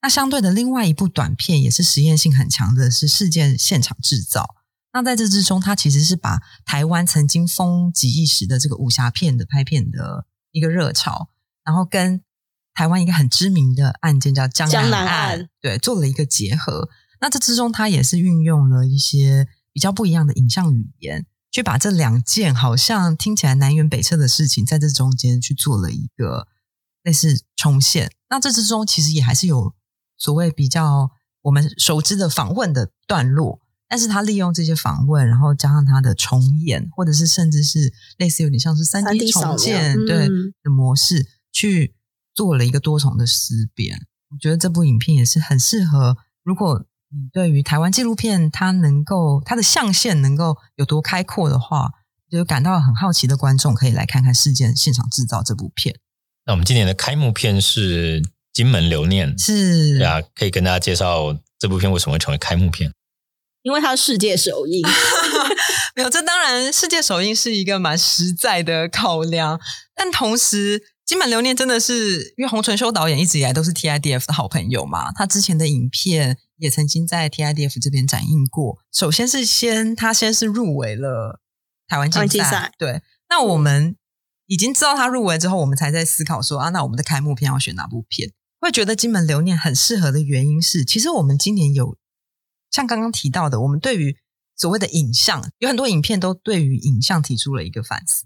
[0.00, 4.42] 那相对的，另外一部短片也是实验性很强的，是《事件现场制造》。
[4.92, 11.28] 那在这之中，它其实是把台湾曾经风极一时的这个武侠片的拍片的一个热潮，
[11.64, 12.22] 然后跟
[12.74, 16.88] 台湾一个很知名的案件叫江南案，南案，对，做了一个结合。
[17.20, 26.48] 那这之中，他也是运用了一些比较不一样的影像语言，去把这两件好像听起来南辕北辙的事情，在这中间去做了一个
[27.02, 28.10] 类似重现。
[28.30, 29.74] 那这之中其实也还是有
[30.16, 31.10] 所谓比较
[31.42, 40.26] 我们熟知的访问的段落，但是他利用这些访问，然后加上他的重演，或者是甚至是类似有点像是三 D 重建对
[40.62, 41.94] 的模式去。
[42.34, 46.16] 做了一个多重的思辨，我觉得这部影片也是很适合。
[46.42, 51.90] 如果你对于台湾纪录片它能够它的象限能够有多开阔的话，
[52.30, 55.98] 就感到很好奇的观众可以来看看《事件现场制造》这部片。
[56.46, 62.90] 那我们今年的开幕片是《金门留念》，是对啊，可以跟大家介绍这部片为什么会成为开幕片？
[63.60, 64.82] 因为它是世界首映。
[65.94, 69.60] 没有，这当然世界首映是一个蛮实在的考量，
[69.94, 70.82] 但同时。
[71.12, 78.78] 金门留念真的是，因为洪淳修导演一直以来都是 TIDF 的好朋友嘛，他之前的影片也曾经在 TIDF 这边展映过。
[78.90, 81.42] 首先是先他先是入围了
[81.86, 83.02] 台湾竞赛，对。
[83.28, 83.94] 那我们
[84.46, 88.32] 已经知道他入围之后，我们才在思考说啊，那我们的开幕片要选哪部片？
[88.58, 91.98] 会觉得金门留念很适合的原因是，其实我们今年有
[92.70, 94.16] 像刚刚提到的，我们对于
[94.56, 98.24] 所谓的影像，有很多影片都对于影像提出了一个反思。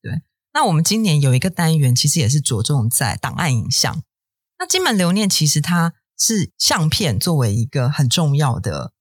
[0.00, 0.22] 对，
[0.52, 4.02] 那我们今年有一个单元，其实也是着重在档案影像。
[4.58, 8.92] 那金门留念其实它是相片作为一个很重要的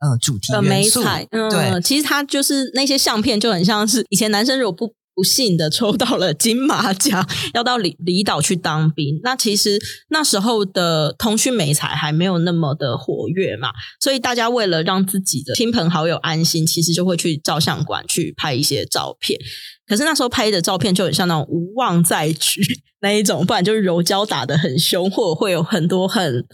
[0.00, 4.94] 呃主题元素，嗯，对，其实它就是那些相片就很像是以前男生如果不。
[5.18, 9.18] 不幸的抽到了金马奖，要到离离岛去当兵。
[9.24, 9.76] 那其实
[10.10, 13.70] 那时候的通讯媒材还没有那么的活跃嘛，
[14.00, 19.36] 所以大家为了让自己的亲朋好友安心，其实就会去照相馆去拍一些照片。
[19.88, 22.60] 可是那时候拍的照片就很像那种无望再举
[23.00, 26.44] 那一种，不然就是柔焦打得很凶，或者会有很多很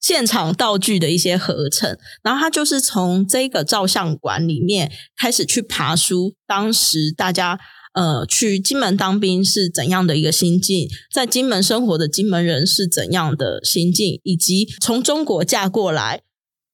[0.00, 1.96] 现场道具的一些合成。
[2.22, 7.58] 然后他就是从这个照相馆里面开始去爬梳，当时大家。
[7.92, 10.88] 呃，去金门当兵是怎样的一个心境？
[11.12, 14.20] 在金门生活的金门人是怎样的心境？
[14.22, 16.20] 以及从中国嫁过来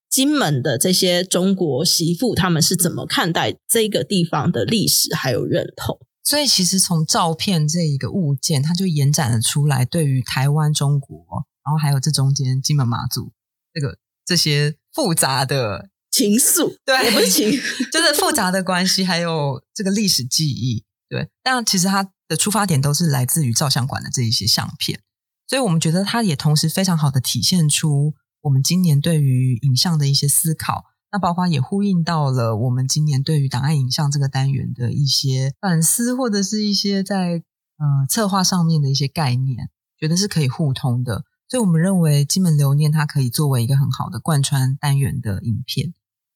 [0.08, 5.98] 金门的这些中国媳妇，他们是怎么看待这个地方的历史还有认同？
[6.22, 11.24] 所以，其实从照片这一个物件，它就延展了出来，对于台湾、中国，
[11.64, 13.32] 然后还有这中间金门、马祖
[13.72, 17.50] 这个这些复杂的情愫， 对，也不是情，
[17.92, 20.84] 就是复杂的关系，还有这个历史记忆。
[21.08, 25.00] 对，但其实它的出发点都是来自于照相馆的这一些相片，
[25.46, 28.14] 所以我们觉得它也同时非常好的体现出
[28.46, 37.42] 我们今年对于影像的一些思考，那包括也呼应到了我们今年对于档案影像这个单元的一些反思，或者是一些在
[37.78, 39.68] 呃策划上面的一些概念，
[39.98, 45.92] 觉得是可以互通的，所以我们认为金门留念它可以作为一个很好的贯穿单元的影片。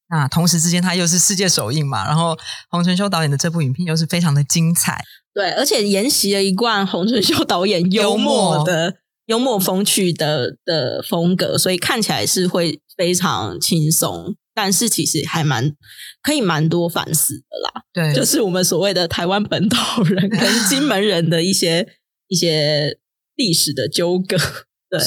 [0.09, 2.37] 那同时之间，它又是世界首映嘛，然后
[2.71, 8.65] 洪承修导演的这部影片又是非常的精彩，对，而且沿袭了一贯洪承修导演幽默。
[8.65, 8.97] 的
[9.31, 15.73] 幽默风趣的的风格，所以看起来是会非常轻松，但是其实还蛮
[16.21, 17.85] 可以蛮多反思的啦。
[17.93, 21.87] 对，就是我们所谓的台湾本岛人跟金门人的一些
[22.27, 22.99] 一些
[23.37, 24.37] 历史的纠葛，
[24.91, 25.01] 对。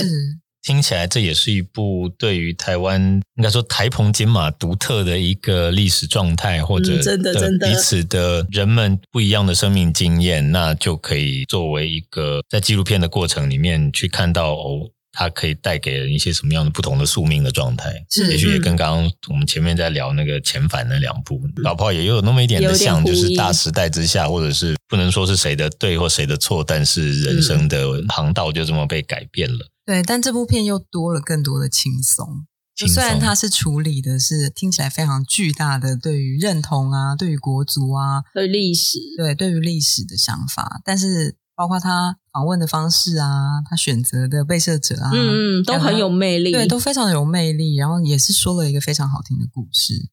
[0.63, 7.67] 是听起来这也是一部对于台湾应该说台澎金马独特的一个历史状态，或者真的真的。
[7.67, 17.93] 彼此的人们不一样的生命经验，那就可以作为一个在纪录片的过程里面去看到哦，它可以带给人一些什么样的不同的宿命的状态。
[18.09, 29.69] 是，也许也跟刚刚我们前面在聊那个遣返那两部，搞不好也有那么一点的像，就是大时代之下，或者是不能说是谁的对或谁的错，但是人生的航道就这么被改变了。
[29.85, 32.45] 对，但这部片又多了更多的轻松。
[32.75, 47.75] 就虽然它是处理的是听起来非常巨大的对于认同啊，对于国足啊，对历史，对对于历史的想法，但是包括他访问的方式啊，他选择的被摄者啊，嗯嗯，都很有魅力，对，都非常有魅力。
[47.75, 50.09] 然后也是说了一个非常好听的故事。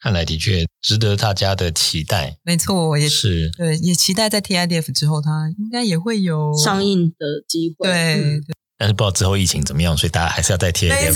[0.00, 2.38] 看来的确值得大家的期待。
[2.44, 7.88] 没错，我也是对，也期待在 TIDF 之后，他应该也会有上映的机会。
[7.88, 8.14] 对。
[8.14, 11.12] 嗯对但是不知道之后疫情怎么样，所以大家还是要再贴一点，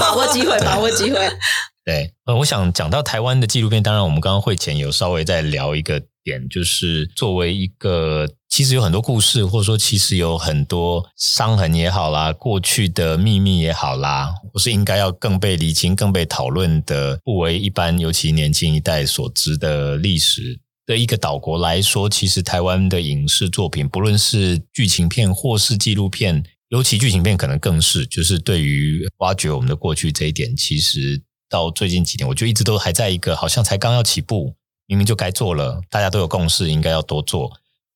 [0.00, 1.18] 把握机会，把握机会。
[1.84, 26.44] 对，呃，我想讲到台湾的纪录片，当然我们刚刚会前有稍微在聊一个点，就是作为一个其实有很多故事，或者说其实有很多伤痕也好啦，过去的秘密也好啦，或是应该要更被厘清、更被讨论的，不为一般尤其年轻一代所知的历史的一个岛国来说，其实台湾的影视作品，不论是剧情片或是纪录片。
[26.70, 34.56] 尤其剧情片可能更是，就是对于挖掘我们的过去这一点，其实到最近几年，我就一直都还在一个好像才刚要起步，
[34.86, 37.52] 明明就该做了，大家都有共识，应该要多做，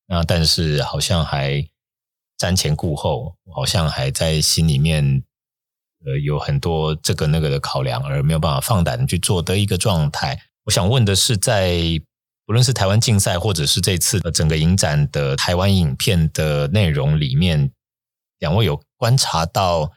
[0.07, 1.67] 那但是好像还
[2.37, 5.23] 瞻前顾后，好像还在心里面
[6.05, 10.39] 呃有很多这个那个的考量，而没有办法放胆去做的一个状态。
[10.65, 11.81] 我想问的是，在
[12.45, 17.71] 不论是台湾竞赛，或者是这次整个影展的台湾影片的内容里面。
[18.39, 19.91] 两位有观察到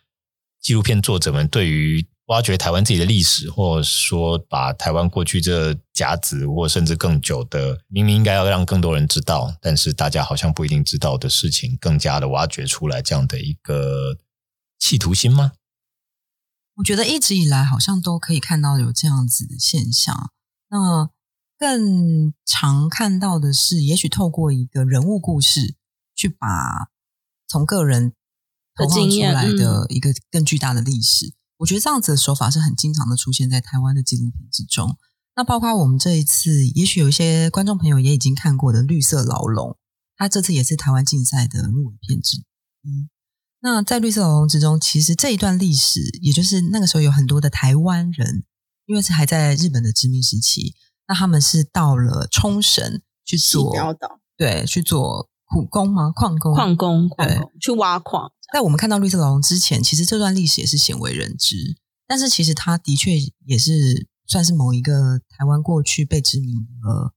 [0.61, 14.19] 纪录片作者们对于挖掘台湾自己的历史，或者说把台湾过去这甲子或甚至更久的，明明应该要让更多人知道，但是大家好像不一定知道的事情，更加的挖掘出来这样的一个
[14.79, 15.53] 企图心吗？
[16.77, 20.33] 我觉得一直以来好像都可以看到有这样子的现象。
[20.71, 21.11] 那
[21.59, 25.77] 更常看到的是，也许透过一个人物故事
[26.15, 26.47] 去把
[27.49, 28.15] 从个人。
[28.77, 34.99] 投放出来的一个更巨大的历史，嗯，我觉得这样子的手法是很经常的出现在台湾的纪录片之中。
[35.35, 39.71] 那包括我们这一次，也许有一些观众朋友也已经看过的《绿色牢笼》，
[40.15, 43.09] 它这次也是台湾竞赛的入围片之一。
[43.61, 48.45] 那在《绿色牢笼》之中，其实这一段历史，也就是那个时候有很多的台湾人
[48.85, 50.75] 因为是还在日本的殖民时期，
[51.09, 53.73] 那他们是到了冲绳去做，
[54.37, 56.13] 对，去做苦工吗？
[56.15, 56.55] 矿工？
[56.55, 57.09] 矿工？
[57.17, 58.31] 对，去挖矿。
[58.53, 61.77] 在我们看到绿色牢笼之前，其实这段历史也是鲜为人知。
[62.07, 63.13] 但是其实它的确
[63.47, 67.15] 也是算是某一个台湾过去被殖民的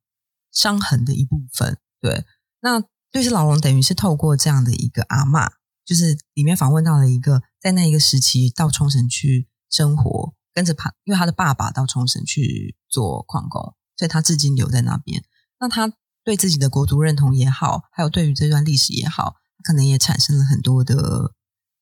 [0.51, 1.78] 伤痕的一部分。
[1.99, 2.25] 对，
[2.61, 5.49] 那绿色牢笼等于是透过这样的一个阿嬷，
[5.86, 15.23] 就是里面访问到了一个在那一个时期到冲绳去生活，跟着他，因为他的爸爸到冲绳去做矿工，所以他至今留在那边。
[15.59, 15.91] 那他
[16.23, 19.36] 对自己的国族认同也好，还有对于这段历史也好，
[19.68, 21.34] 可能也产生了很多的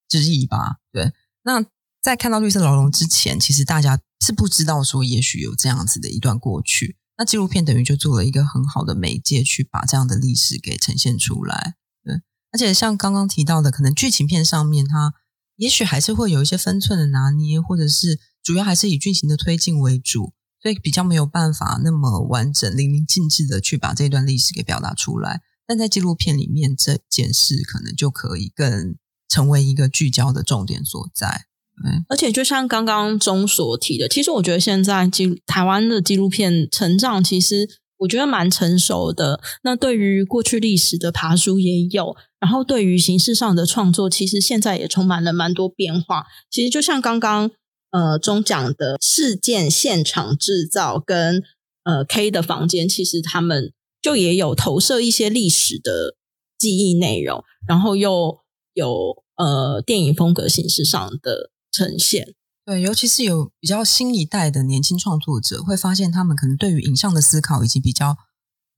[0.10, 0.78] 质疑吧。
[0.92, 1.14] 对，
[1.44, 1.66] 那。
[2.06, 6.98] 在看到绿色牢笼之前，其实大家是不知道说，也许有这样子的一段过去。
[7.18, 11.74] 那纪录片等于就做了一个很好的媒介，去把这样的历史给呈现出来。
[12.04, 12.22] 对，
[12.52, 15.16] 而且像刚刚提到的，可能剧情片上面，它
[15.56, 25.42] 也许还是会有一些分寸的拿捏，或者是主要还是以剧情的推进为主，所以比较没有办法那么完整、淋漓尽致的去把这段历史给表达出来。
[25.68, 28.95] 但在纪录片里面，这件事可能就可以更
[29.28, 31.45] 成为一个聚焦的重点所在。
[31.84, 39.41] 嗯而且，就像刚刚中所提的，其实我觉得现在纪台湾的纪录片成长，其实我觉得蛮成熟的。
[39.63, 46.26] 那对于过去历史的爬书也有，然后对于形式上的创作，其实现在也充满了蛮多变化。
[46.49, 47.51] 其实就像刚刚
[47.91, 51.43] 呃中讲的事件现场制造跟
[51.84, 53.74] 呃 K 的房间，其实他们
[54.06, 56.16] 就也有投射一些历史的
[56.58, 58.39] 记忆内容，然后又
[58.74, 61.51] 有呃电影风格形式上的。
[61.78, 68.16] 呈现对，尤其是有比较新一代的年轻创作者，会发现他们可能对于影像的思考，以及比较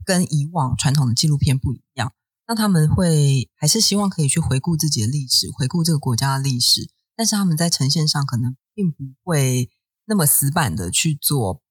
[0.03, 2.11] 跟以往传统的纪录片不一样。
[2.47, 9.69] 那他们会还是希望可以去回顾自己的历史，回顾这个国家的历史，但是他们在呈现上可能并不会
[10.05, 11.61] 那么死板的去做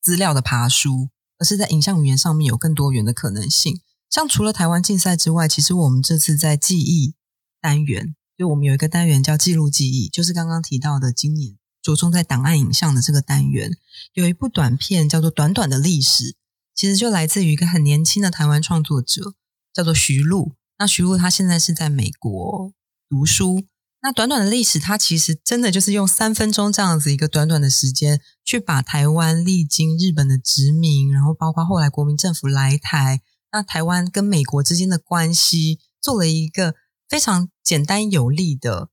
[0.00, 3.80] 资料的爬梳，而是在影像语言上面有更多元的可能性。
[4.10, 7.14] 像除了台湾竞赛之外，其实我们这次在记忆
[7.60, 8.14] 单元。
[8.36, 13.72] 就我们有一个单元叫记录记忆，就是刚刚提到的，今年着重在档案影像的这个单元，
[14.12, 16.24] 有一部短片叫做《短短的历史》，
[16.72, 19.34] 其实就来自于一个很年轻的台湾创作者，
[19.74, 20.52] 叫做徐璐。
[20.78, 22.72] 那徐璐他现在是在美国
[23.08, 23.66] 读书。
[24.02, 33.20] 那短短的历史，它其实真的就是用三分钟这样子一个短短的时间，去把台湾历经日本的殖民，然后包括后来国民政府来台，
[33.52, 36.74] 那台湾跟美国之间的关系，做了一个。
[37.08, 38.90] 非常简单有力的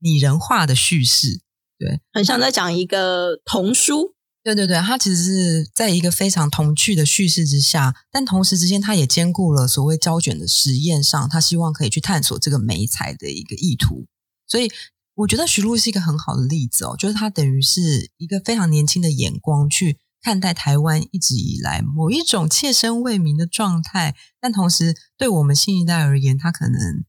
[0.00, 1.42] 拟人化的叙事，
[1.78, 4.16] 对，很像在讲一个童书。
[4.42, 14.08] 对对对，它其实是在一个非常童趣的叙事之下，但同时之间，它也兼顾了所谓胶卷的实验上，他希望可以去探索这个美彩的一个意图。
[14.46, 14.70] 所以，
[15.14, 27.04] 我觉得徐璐是一个很好的例子哦，就是他等于是一个非常年轻的眼光去看待台湾一直以来某一种切身为民的状态，但同时对我们新一代而言，他可能。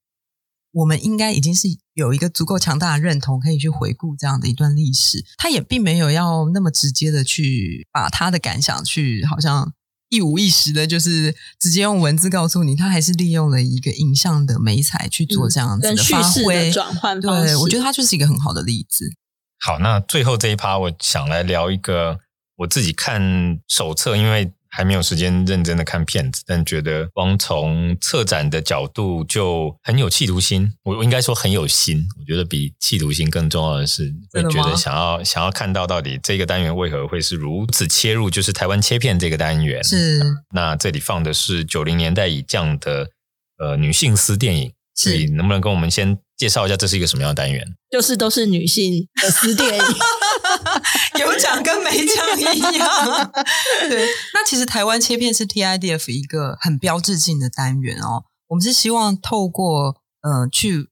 [0.74, 5.26] 我们应该已经是有一个足够强大的认同，可以去回顾这样的一段历史。
[5.38, 9.74] 他也并没有要那么直接的去把他的感想去，好像
[10.10, 12.76] 一五一十的，就是直接用文字告诉你。
[12.76, 17.20] 他还是利用了一个影像的美彩去做这样子的发挥、嗯、转换。
[17.20, 19.12] 对，我觉得他就是一个很好的例子。
[19.60, 22.20] 好，那最后这一趴，我想来聊一个
[22.58, 24.53] 我自己看手册，因为。
[24.78, 30.72] 还没有时间认真的看片子，但觉得光从策展的角度就很有企图心。
[30.84, 32.06] 我我应该说很有心。
[32.20, 39.84] 我觉得比企图心更重要的是，会觉得想要想要看到到底这个单元为何会是如此切入，就是台湾切片这个单元。
[39.84, 40.22] 是。
[40.54, 43.10] 那这里放的是九零年代以降的
[43.58, 47.66] 呃女性私电影，所以能不能跟我们先介绍一下这是一个什么样的单元？
[47.90, 49.84] 就是都是女性的私电影。
[51.20, 53.32] 有奖跟没奖一样。
[53.89, 58.24] 对，那其实台湾切片是 TIDF 一个很标志性的单元哦。
[58.47, 60.89] 我们是希望透过呃去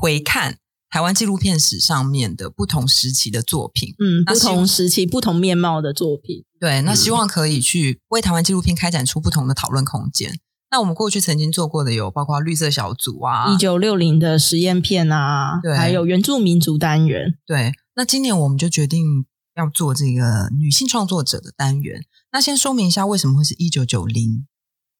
[0.00, 0.56] 回看
[0.88, 6.44] 台湾纪录片史上面的不同时期的作品，嗯，不同时期不同面貌的作品。
[6.58, 10.40] 对，那希望可以去为台湾纪录片开展出不同的讨论空间。
[10.72, 17.72] 那我们过去曾经做过的有包括绿色小组啊，一九六零的实验片啊，对，还有原住民族单元，对。
[17.94, 19.26] 那今年我们就决定
[19.56, 22.04] 要做这个女性创作者的单元。
[22.32, 24.46] 那先说明一下为什么会是一九九零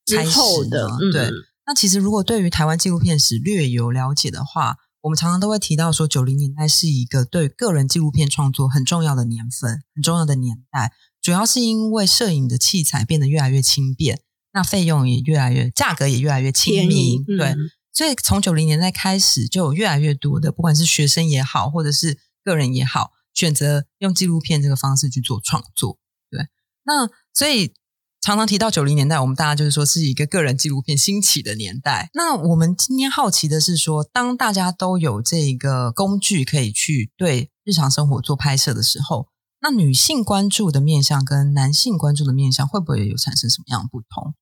[0.06, 0.86] 开始的。
[0.86, 1.30] 嗯、对，
[1.66, 10.92] 那其实如果对于台湾纪录片史略有了解的话，我们常常都会提到说，九零年代是一个对个人纪录片创作很重要的年份，很重要的年代。
[11.22, 14.20] 主要是因为摄影的器材变得越来越轻便，
[14.52, 17.24] 那费用也越来越，价格也越来越亲民。
[17.24, 22.18] 对，嗯、所以从九零年代开始，就有越来越多的，不管是学生也好，或者是
[22.50, 25.98] 个人也好，选择用纪录片这个方式去做创作。
[26.30, 26.48] 对，
[26.82, 27.72] 那所以
[28.20, 32.10] 常常提到九零年代，我们大家就是说是一个个人纪录片兴起的年代。
[32.12, 39.28] 那我们今天好奇的是说，当大家都有这个工具可以去对日常生活做拍摄的时候，
[39.60, 44.34] 那女性关注的面向跟男性关注的面向会不会有产生什么样的不同？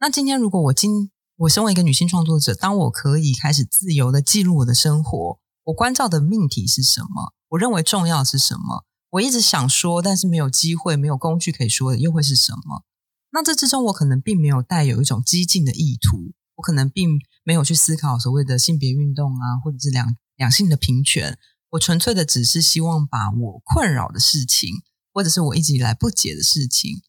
[0.00, 7.32] 那今天如果我今我身为一个女性创作者，当我可以开始自由的记录我的生活，我关照的命题是什么？
[7.50, 8.84] 我认为重要的是什么？
[9.10, 12.84] 我一直想说，但是没有机会、没有工具可以说的，又会是什么？
[13.32, 21.38] 那这之中，我可能并没有带有一种激进的意图，我可能并没有去思考所谓的性别运动啊，或者是两两性的平权。
[21.70, 24.82] 我纯粹的只是希望把我困扰的事情，
[25.12, 27.02] 或者是我一直以来不解的事情，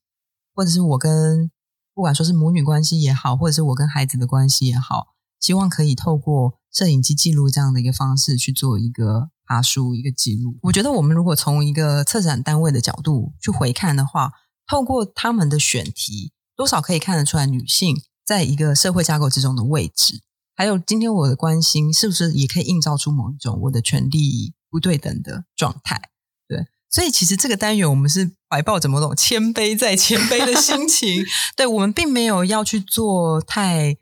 [0.53, 1.51] 或者是我跟。
[1.93, 5.07] 不管说是母女关系也好，或者是我跟孩子的关系也好，
[5.41, 10.57] 希望可以透过摄影机记录这样的一个方式去做一个爬书、一个记录。
[10.61, 14.31] 我觉得我们如果从一个策展单位的角度去回看的话，
[14.65, 20.21] 透过他们的选题，多少可以看得出来女性在一个社会架构之中的位置，
[20.55, 26.01] 还有今天我的关心是不是也可以映照出某一种我的权利不对等的状态。
[26.47, 31.25] 对所以，其实这个单元我们是怀抱着某种谦卑在谦卑的心情，
[31.57, 33.97] 对，我们并没有要去做太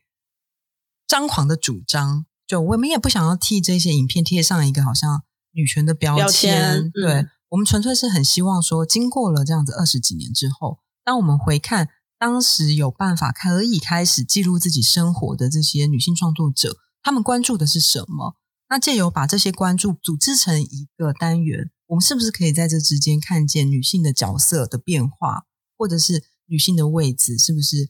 [1.07, 6.25] 张狂的主张，就我们也不想要替这些影片贴上一个好像女权的标签。
[6.25, 18.35] 标签，对，嗯，我们纯粹是很希望说，经过了这样子二十几年之后，当我们回看当时有办法可以开始记录自己生活的这些女性创作者，她们关注的是什么？
[18.69, 21.71] 那借由把这些关注组织成一个单元。
[21.87, 25.45] 我们是不是可以在这之间看见女性的角色的变化，
[25.75, 27.89] 或者是女性的位置，是不是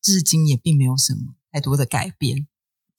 [0.00, 2.46] 至今也并没有什么太多的改变？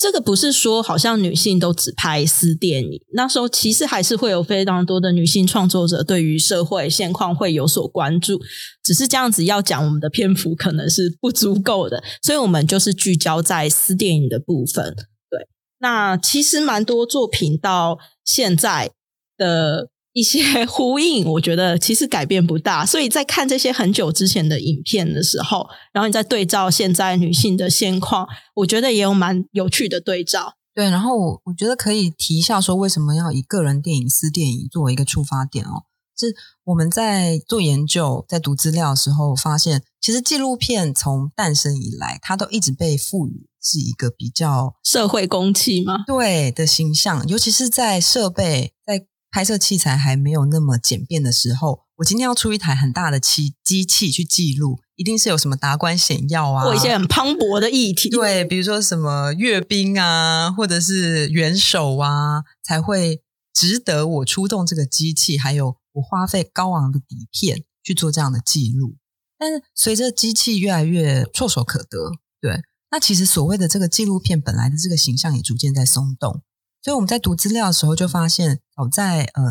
[0.06, 8.40] 这个不是说好像女性都只拍私电影，那时候其实还是会有非常多的女性创作者对于社会现况会有所关注，
[8.84, 14.96] 只是这样子要讲我们的篇幅可能是不足够的，所以我们就是聚焦在私电影的部分。
[15.28, 15.48] 对，
[15.80, 18.92] 那其实蛮多作品到现在
[19.36, 19.90] 的。
[20.16, 30.54] 一些 呼应，我觉得其实改变不大，所以在看这些很久之前的影片的时候，然后你再对照现在女性的现况，我觉得也有蛮有趣的对照。
[30.74, 35.84] 对，然后我我觉得可以提一下，说为什么要以个人电影、私电影作为一个出发点哦？
[36.18, 46.06] 是我们在做研究、在读资料的时候发现，其实纪录片从诞生以来，它都一直被赋予是一个比较社会公器吗？
[46.08, 49.06] 对的形象，尤其是在设备在。
[49.36, 58.10] 拍摄器材还没有那么简便的时候，我今天要出一台很大的机机器去记录，一定是有什么达官显要啊，或一些很磅礴的议题。
[58.10, 63.22] 对，比如说什么阅兵啊，或者是元首啊，才会
[63.54, 68.96] 值得我出动这个机器，还有我花费高昂的底片去做这样的记录。
[69.38, 76.42] 但是随着机器越来越唾手可得，对，那其实所谓的这个纪录片本来的这个形象也逐渐在松动。
[76.86, 79.44] 所以我们在读资料的时候就发现，早在呃，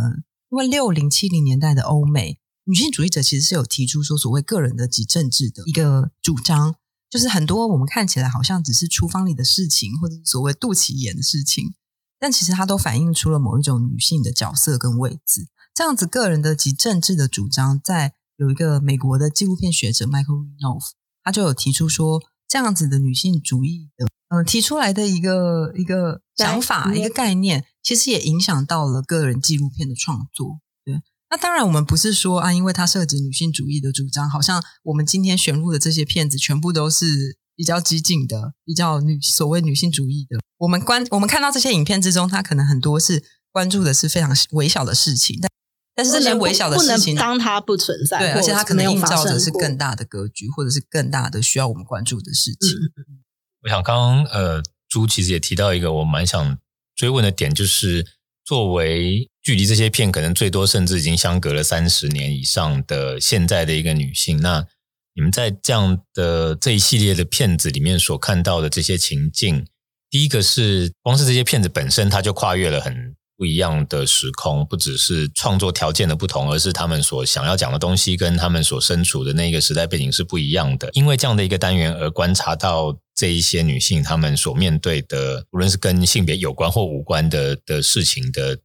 [0.50, 6.76] 因为六零七零年代的欧美女性主义者其实是有提出说所谓个人的及政治的一个主张，
[7.10, 11.74] 就是很多我们看起来好像只是厨房里的事情，或者所谓肚脐眼的事情，
[12.20, 15.48] 但其实它都反映出了某一种女性的角色跟位置。
[15.74, 20.78] 这样子个人的及政治的主张，在有一个美国的纪录片学者 Michael Rino，
[21.24, 22.22] 他就有提出说，
[22.54, 24.06] 这样子的女性主义的。
[24.28, 30.60] 嗯，提出来的一个一个想法，一个概念，其实也影响到了个人纪录片的创作。
[30.84, 40.38] 对，那当然，我们不是说啊，因为它涉及女性主义的主张，好像我们今天选入的这些片子全部都是比较激进的，比较女所谓女性主义的。
[40.58, 45.50] 我们关我们看到这些影片之中，它可能很多是关注的是非常微小的事情，但
[45.94, 52.70] 但是这些微小的事情，当它不存在，对，而且它可能映照的是更大的格局，或者是更大的需要我们关注的事情。
[52.96, 53.24] 嗯
[53.64, 56.58] 我想刚刚呃，朱其实也提到一个我蛮想
[56.94, 58.06] 追问的点，就是
[58.44, 64.66] 作为距离这些片可能最多甚至已经相隔了三十年以上的现在的一个女性，那
[65.14, 69.66] 你们在这样的这一系列的片子里面所看到的这些情境，
[70.10, 80.88] 第一个是光是这些片子本身，它就跨越了很不一样的时空，不只是创作条件的不同，而是他们所想要讲的东西跟他们所身处的那个时代背景是不一样的。
[80.94, 82.98] 因为这样的一个单元而观察到。
[83.16, 88.58] 这一些女性，她们所面对的，无论是跟性别有关或无关的的事情的，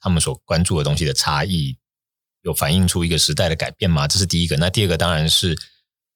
[0.00, 1.76] 她们所关注的东西的差异，
[2.42, 4.08] 有反映出一个时代的改变吗？
[4.08, 4.56] 这是第一个。
[4.56, 5.56] 那第二个当然是，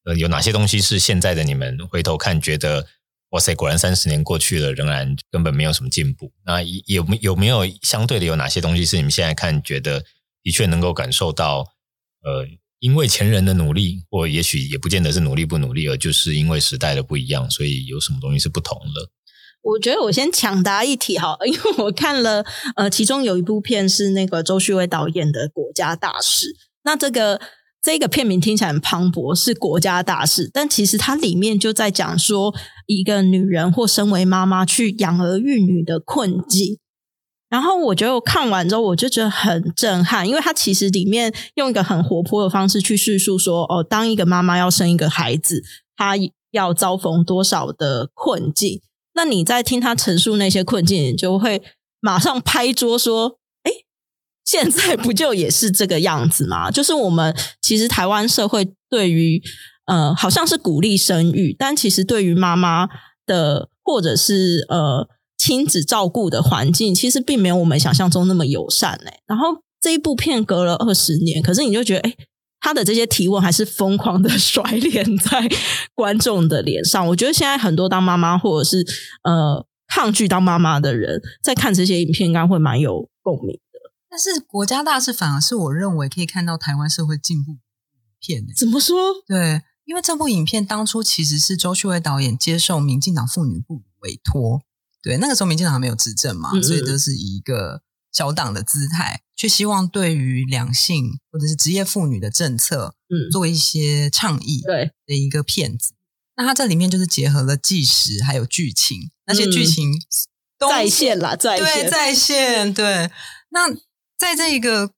[0.04, 2.84] 呃，有哪些东西是现在的你们回头看，觉得
[3.30, 6.32] 哇塞，果然三十年过去了，仍然根本没有什么进步。
[6.44, 10.04] 那有没有没有相对的有哪些东西是你们现在看觉得
[10.42, 11.66] 的确能够感受到，
[12.22, 12.46] 呃，
[12.78, 19.10] 因为前人的努力，或也许也不见得是努力不努力，而就是因为时代的不一样，所以有什么东西是不同的。
[19.62, 22.46] 我觉得我先抢答一题哈，因为我看了
[22.76, 26.46] 呃，其中有一部片是那个周旭威导演的《国家大事》，
[26.84, 27.40] 那这个
[27.86, 32.52] 这个片名听起来很磅礴，是国家大事，但其实它里面就在讲说
[32.86, 36.80] 一个女人或身为妈妈去养儿育女的困境。
[37.48, 45.62] 然后我觉得看完之后，我就觉得很震撼，因为它其实里面用一个很活泼的方式去叙述说，哦，当一个妈妈要生一个孩子，
[45.96, 46.16] 她
[46.50, 48.82] 要遭逢多少的困境。
[49.14, 51.62] 那你在听他陈述那些困境，你就会
[52.00, 53.38] 马上拍桌说：“，
[54.46, 56.70] 现在不就也是这个样子吗？
[56.72, 59.42] 就是我们其实台湾社会对于
[59.86, 62.88] 呃，好像是鼓励生育，但其实对于妈妈
[63.26, 69.18] 的或者是呃亲子照顾的环境，其实并没有我们想象中那么友善哎。
[69.26, 69.48] 然后
[69.80, 72.10] 这一部片隔了二十年，可是你就觉得哎。
[72.10, 72.16] 诶
[72.58, 75.48] 他的这些提问还是疯狂的甩脸在
[75.94, 77.06] 观众的脸上。
[77.06, 78.84] 我觉得现在很多当妈妈或者是
[79.22, 83.56] 呃抗拒当妈妈的人，在看这些影片，应该会蛮有共鸣。
[84.16, 87.58] 但是国家大事反而是我认为可以看到台湾社会进步
[88.18, 88.46] 片。
[88.56, 88.96] 怎么说？
[89.26, 94.62] 对，因为这部影片当初其实是周旭伟导演接受民进党妇女部委托，
[95.02, 97.82] 对，那个时候民进党还没有执政嘛，嗯嗯，所以这是一个。
[98.12, 105.92] 小党的姿态，却希望对于两性或者是职业妇女的政策，嗯，做一些倡议，对的一个片子。
[106.34, 109.92] 那它这里面就是结合了纪实还有剧情，那些剧情
[110.58, 113.10] 都在线了，在对在线对。
[113.50, 113.68] 那
[114.18, 114.92] 在这一个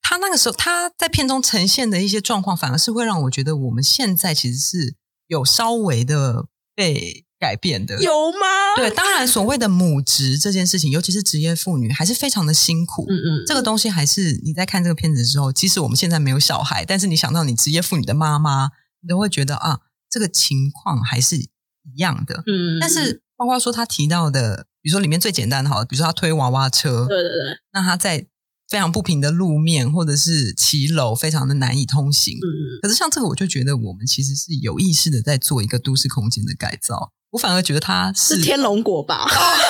[0.00, 4.96] 他那个时候，他在片中呈现的一些状况，反而是会让我觉得我们现在其实是
[5.26, 7.24] 有稍微的被。
[7.42, 8.46] 改变的有吗？
[8.76, 13.04] 对，当然，所谓的母职这件事情，尤其是职业妇女，还是非常的辛苦。
[13.08, 18.68] 嗯嗯，这个东西还是你在看这个片子的时候，即使我们现在没有小孩，但是你想到你职业妇女的妈妈，
[19.00, 22.44] 你都会觉得啊，这个情况还是一样的。
[22.46, 28.24] 嗯，但是包括说他提到的，比如说里面最简单的，好，比如说他推娃娃车，对对对，那他在
[28.72, 32.38] 非常不平的路面或者是骑楼，非常的难以通行。
[32.80, 37.12] 可是像这个，我就觉得我们其实是有意识的在做一个都市空间的改造。
[37.32, 39.26] 我反而觉得它是，是天龙国吧，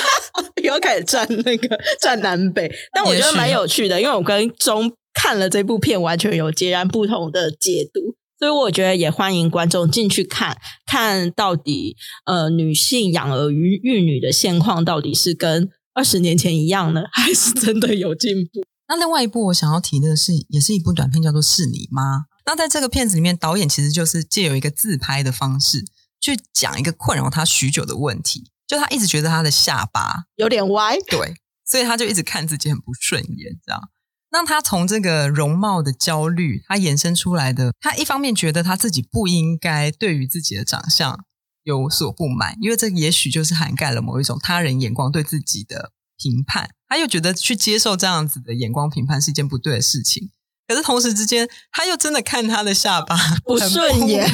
[0.62, 11.96] 又要开始站那个站南北，但我觉得蛮有趣的，因为我跟钟看了这部片，完全有截然不同的解读，所以我觉得也欢迎观众进去看看到底，
[12.26, 18.62] 呃，女性养儿育育女的现况到底是跟二十年前一样呢，还是真的有进步？
[18.92, 22.18] 那另外一部我想要提的是，也是一部短片，叫做《是你妈》。
[22.44, 25.86] 那在这个片子里面，导演其实就是借由一个自拍的方式。
[26.20, 31.34] 去讲一个困扰他许久的问题，就他一直觉得他的下巴有点歪，对，
[31.64, 33.88] 所以他就一直看自己很不顺眼，这样。
[34.30, 41.24] 那他从这个容貌的焦虑，他延伸出来的，他一方面觉得他自己不应该对于自己的长相
[41.64, 50.30] 有所不满，因为这也许就是涵盖了某一种他人眼光对自己的评判，他又觉得去接受这样子的眼光评判是一件不对的事情。
[50.68, 54.30] 可是同时之间，他又真的看他的下巴不顺眼。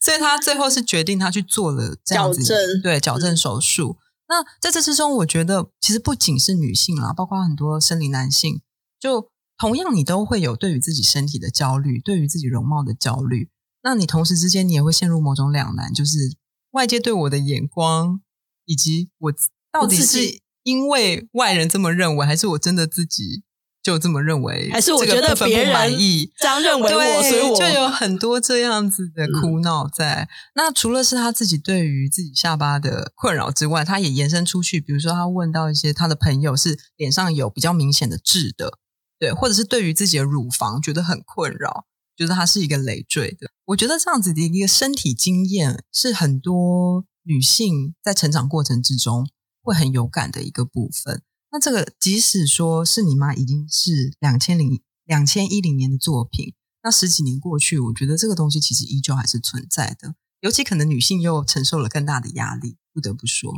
[0.00, 3.98] 所以他最后是决定他去做了这样子矫正，对，矫正手术。
[3.98, 4.02] 嗯。
[4.28, 8.62] 那在这之中，我觉得其实不仅是女性啦，包括很多生理男性，
[8.98, 13.50] 就同样你都会有对于自己身体的焦虑，对于自己容貌的焦虑。
[13.82, 16.36] 那你同时之间，你也会陷入某种两难，就是
[16.70, 18.20] 外界对我的眼光，
[18.64, 19.32] 以及我
[19.70, 23.44] 到底是因为外人这么认为，还是我真的自己。
[23.82, 30.22] 就这么认为，还是我觉得别人满意这样认为我，所以我就有很多这样子的苦恼在。
[30.22, 30.28] 嗯。
[30.56, 38.72] 那除了是他自己对于自己下巴的困扰之外，他也延伸出去，比如说他问到一些他的朋友是脸上有比较明显的痣的，
[39.20, 41.84] 对，或者是对于自己的乳房觉得很困扰，
[42.16, 43.52] 觉得它是一个累赘的。
[43.66, 49.28] 我觉得这样子的一个身体经验是很多女性在成长过程之中
[49.66, 51.22] 会很有感的一个部分。
[51.50, 56.54] 那这个，即使说是你妈已经是两千零两千一零年的作品，
[56.84, 60.14] 那十几年过去，我觉得这个东西其实依旧还是存在的。
[60.40, 63.52] 尤其可能女性又承受了更大的压力，不得不说。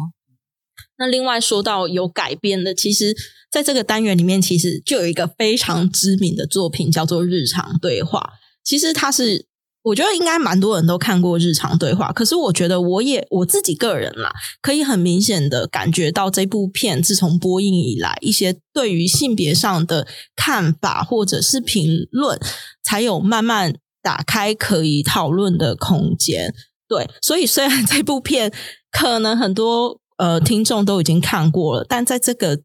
[0.96, 3.14] 那另外说到有改变的，其实
[3.50, 8.20] 在这个单元里面，其实就有一个非常知名的作品叫做《日常对话》，
[8.64, 9.46] 其实它是。
[9.83, 20.07] 我觉得应该蛮多人都看过日常对话，可是我觉得我也我自己个人啦，可以很明显的感觉到这部片自从播映以来，一些对于性别上的
[20.37, 22.39] 看法或者是评论，
[22.83, 26.53] 才有慢慢打开可以讨论的空间。
[26.87, 28.53] 对，所以虽然这部片
[28.91, 32.61] 可能很多呃听众都已经看过了，但在这个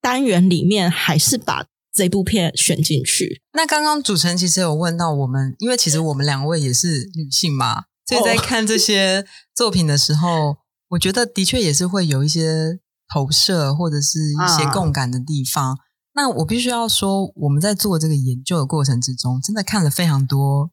[0.00, 3.42] 单元里面，还是把这部片选进去。
[3.52, 10.56] 那刚刚主持人其实有问到我们，因为其实我们两位也是女性嘛，所以在看这些作品的时候，哦、
[10.90, 12.78] 我觉得的确也是会有一些
[13.12, 15.72] 投射或者是一些共感的地方。
[15.72, 15.78] 啊、
[16.14, 20.70] 那我必须要说，我们在做这个研究的过程之中，真的看了非常多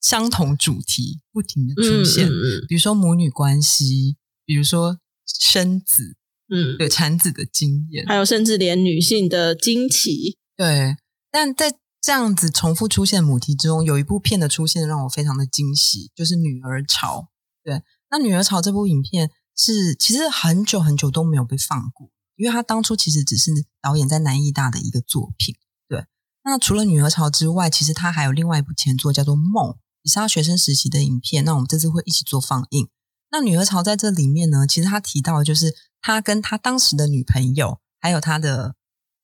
[0.00, 6.16] 相同主题不停的出现，嗯嗯嗯、比如说母女关系，比如说生子。
[6.54, 10.96] 嗯，对，产子的经验，还有甚至连女性的经期，对。
[11.32, 17.22] 但在这样子重复出现母题之中，有一部片的出现让我非常的惊喜，就是《女儿潮》。
[17.64, 23.50] 对，那《女儿潮》这部影片是其实很久很久都没有被放过，因为它当初其实只是
[23.82, 25.56] 导演在南艺大的一个作品。
[25.88, 26.04] 对，
[26.44, 29.70] 那除了《女儿潮》之外，其实他还有另外一部前作叫做《梦》，
[30.02, 31.44] 也是他学生时期的影片。
[31.44, 32.88] 那我们这次会一起做放映。
[33.36, 35.74] 那《女儿潮》在这里面呢，其实他提到就是。
[36.06, 38.76] 他跟他当时的女朋友，还有他的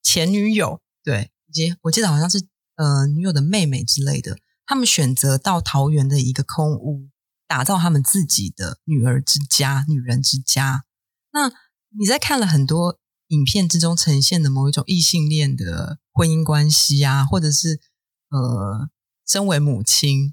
[0.02, 7.10] 前女友，对，以及我记得好像是呃女友的妹妹之类的，他们选择到桃园的一个空屋，
[7.46, 10.84] 打造他们自己的女儿之家、女人之家。
[11.34, 11.52] 那
[11.98, 17.78] 你在看了很多影片之中呈现的某一种异性恋的婚姻关系啊，或者是
[18.30, 18.88] 呃
[19.26, 20.32] 身为母亲，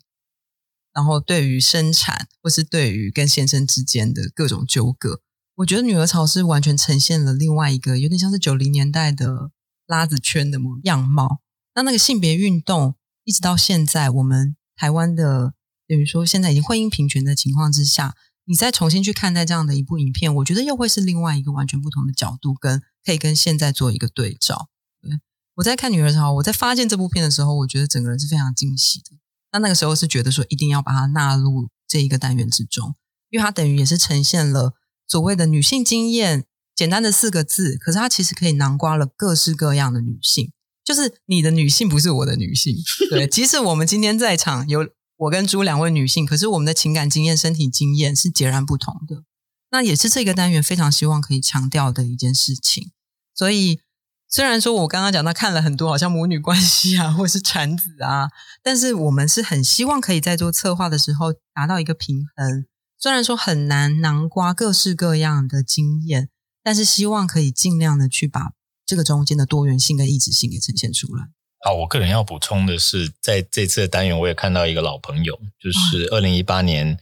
[0.98, 5.22] 然后对于生产或是对于跟先生之间的各种纠葛。
[5.58, 9.52] 我觉得《女儿潮》是完全呈现了另外一个有点像是九零年代的
[9.86, 11.42] 拉子圈的样貌。
[11.76, 12.96] 那那个性别运动
[13.26, 15.54] 一直到现在，我们台湾的
[15.88, 24.70] 等于说现在已经婚姻平权的情况之下，你再重新去看待这样的一部影片，我觉得又会是另外一个完全不同的角度，跟可以跟现在做一个对照。
[25.04, 25.12] 对，
[25.58, 29.18] 我在看《女儿潮》，我在发现这部片的时候，我觉得整个人是非常惊喜的。
[29.52, 32.96] 那那个时候是觉得说一定要把它纳入这一个单元之中，
[33.30, 34.74] 因为它等于也是呈现了。
[35.08, 36.46] 所谓的女性经验，
[36.76, 40.52] 简单的四个字，可是它其实可以囊括了各式各样的女性。
[40.84, 42.76] 就是你的女性不是我的女性，
[43.10, 43.28] 对。
[43.28, 44.88] 即使我们今天在场有
[45.18, 49.24] 我跟朱两位女性，可是我们的情感经验、身体经验是截然不同的。
[49.72, 52.92] 那也是这个单元非常希望可以强调的一件事情。
[53.34, 53.82] 所以，
[54.30, 58.30] 虽然说我刚刚讲到看了很多，好像母女关系啊，或是产子啊，
[58.62, 62.66] 但是我们是很希望可以在做策划的时候达到一个平衡。
[63.00, 66.30] 虽然说很难囊括各式各样的经验，
[66.64, 68.52] 但是希望可以尽量的去把
[68.86, 71.30] 这个中间的多元性跟异质性给呈现出来。
[71.64, 76.98] 好，我个人要补充的是，在这次的单元，我也看到一个老朋友，就是二零一八年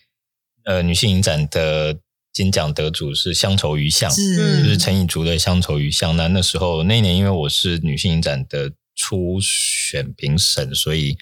[0.66, 1.98] 呃女性影展的
[2.36, 6.12] 金奖得主是《乡愁余巷》，是就是陈以竹的《乡愁余巷》。
[6.18, 11.18] 那那时候那一年，因为我是女性影展的初选评审，所以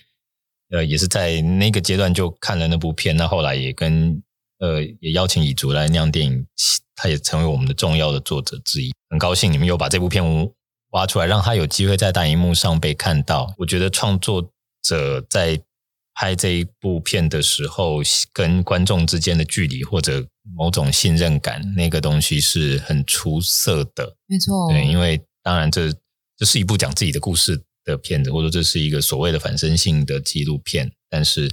[0.71, 3.15] 呃也是在那个阶段就看了那部片。
[3.15, 4.19] 那后来也跟
[4.57, 6.47] 呃，也邀请以竹来酿电影，
[6.95, 8.91] 他也成为我们的重要的作者之一。
[9.11, 10.23] 很高兴你们又把这部片
[10.93, 13.53] 挖出来，让他有机会在大荧幕上被看到。
[13.59, 14.51] 我觉得创作
[14.81, 15.61] 者在
[16.13, 18.01] 拍这一部片的时候，
[18.31, 24.15] 跟观众之间的距离或者某种信任感，那个东西是很出色的。
[24.27, 25.93] 没错，对，因为当然这
[26.37, 31.49] 这是一部讲自己的故事的片子，或者这是一个所谓的反身性的纪录片，但是。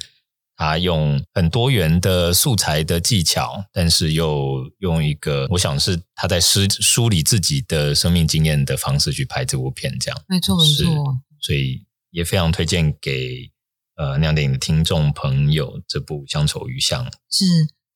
[0.56, 10.84] 他用很多元的素材的技巧，但是又用一个，我想是他在梳梳理自己的生命经验的方式去拍这部片，这样没错没错，
[11.40, 13.50] 所以也非常推荐给
[14.01, 17.05] 呃酿电影的听众朋友这部《乡愁余巷》。
[17.28, 17.44] 是，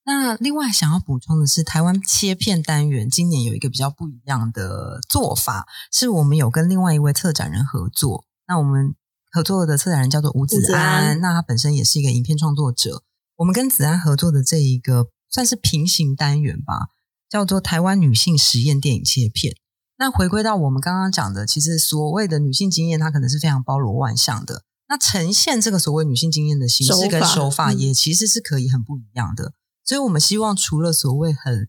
[0.05, 8.95] 那另外想要补充的是，台湾切片单元今年有一个比较不一样的做法，是我们有跟另外一位策展人合作，那我们。
[9.37, 13.03] 合作的策展人叫做吴子安，子安，那他本身也是一个影片创作者。
[13.35, 16.91] 我们跟子安合作的这一个算是平行单元吧，
[17.29, 19.57] 叫做台湾女性实验电影切片。
[19.99, 24.63] 那回归到我们刚刚讲的，其实所谓的女性经验，它可能是非常包罗万象的。
[24.89, 29.53] 那呈现这个所谓女性经验的形式跟手法，也其实是可以很不一样的。
[29.85, 31.69] 所以我们希望除了所谓很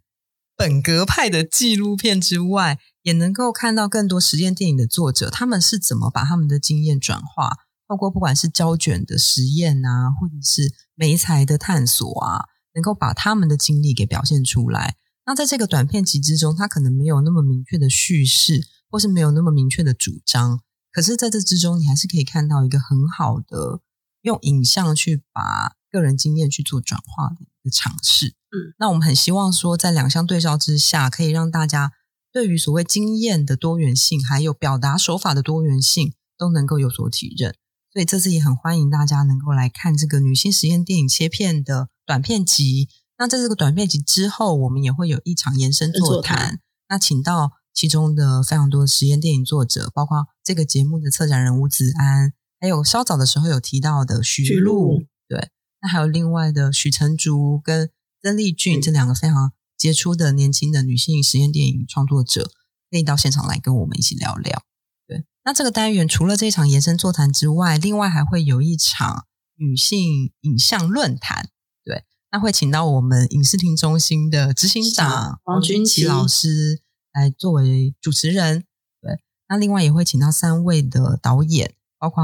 [0.55, 7.57] 本格派的纪录片之外，也能够看到更多实验电影的作者，他们是怎么把他们的经验转化，
[7.87, 14.95] 透过不管是胶卷的实验啊，或者是媒材的探索啊，能够把他们的经历给表现出来。
[15.25, 20.61] 那在这个短片集之中，他可能没有那么明确的叙事，或是没有那么明确的主张，
[20.95, 23.81] 可是在这之中，你还是可以看到一个很好的
[24.21, 28.27] 用影像去把个人经验去做转化的一个尝试。
[28.27, 31.91] 嗯，那我们很希望说，在两相对照之下，可以让大家。
[32.31, 37.55] 对于所谓经验的多元性，还有表达手法的多元性，都能够有所体认。
[37.93, 42.89] 所以这次也很欢迎大家能够来看这个女性实验电影切片的短片集。
[43.17, 46.59] 那在这个短片集之后，我们也会有一场延伸座谈。
[46.89, 55.49] 那请到其中的非常多的实验电影作者，包括这个节目的策展人吴子安，还有稍早的时候有提到的徐璐，对，
[55.81, 57.91] 那还有另外的许成竹跟
[58.23, 62.49] 曾丽俊、嗯、这两个非常杰出的年轻的女性实验电影创作者，
[62.89, 64.63] 可以到现场来跟我们一起聊聊。
[65.05, 69.25] 对，那这个单元除了这一场延伸座谈之外，另外还会有一场
[69.57, 71.49] 女性影像论坛。
[71.83, 76.81] 对，那会请到我们影视厅中心的执行长王君琪老师
[77.15, 78.65] 来作为主持人。
[79.01, 82.23] 对，那另外也会请到三位的导演，包括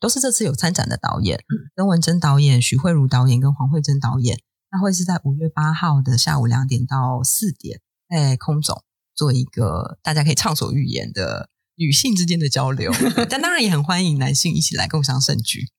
[0.00, 1.44] 都是这次有参展的导演，
[1.76, 4.40] 曾文珍导演、许慧茹导演跟黄慧珍导演。
[4.70, 8.84] 那会是在五月八号的下午两点到四点，在空总
[9.14, 12.92] 做一个大家可以畅所欲言的女性之间的交流，
[13.30, 15.70] 但当然也很欢迎男性一起来共享盛举。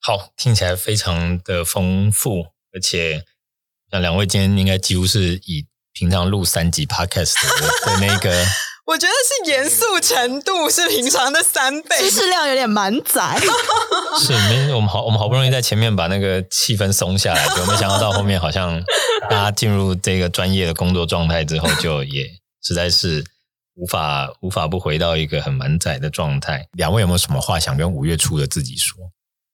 [0.00, 3.22] 好，听起来非常的丰富，而且
[3.90, 8.44] 像两位今天应该几乎是以平常录三集 podcast 的， 的那个。
[8.84, 13.40] 我觉得是严肃程度是平常的三倍，知识量有点满载。
[14.18, 18.82] 是，没我们好，我们好不容易在前面把那个气氛松下来， 就没想到到后面好像
[19.30, 22.26] 大家进入这个专业的工作状态之后，就也
[22.60, 23.24] 实在是
[23.76, 26.66] 无法无法不回到一个很满载的状态。
[26.72, 28.96] 两位有没有什么话想跟五月初的自己说？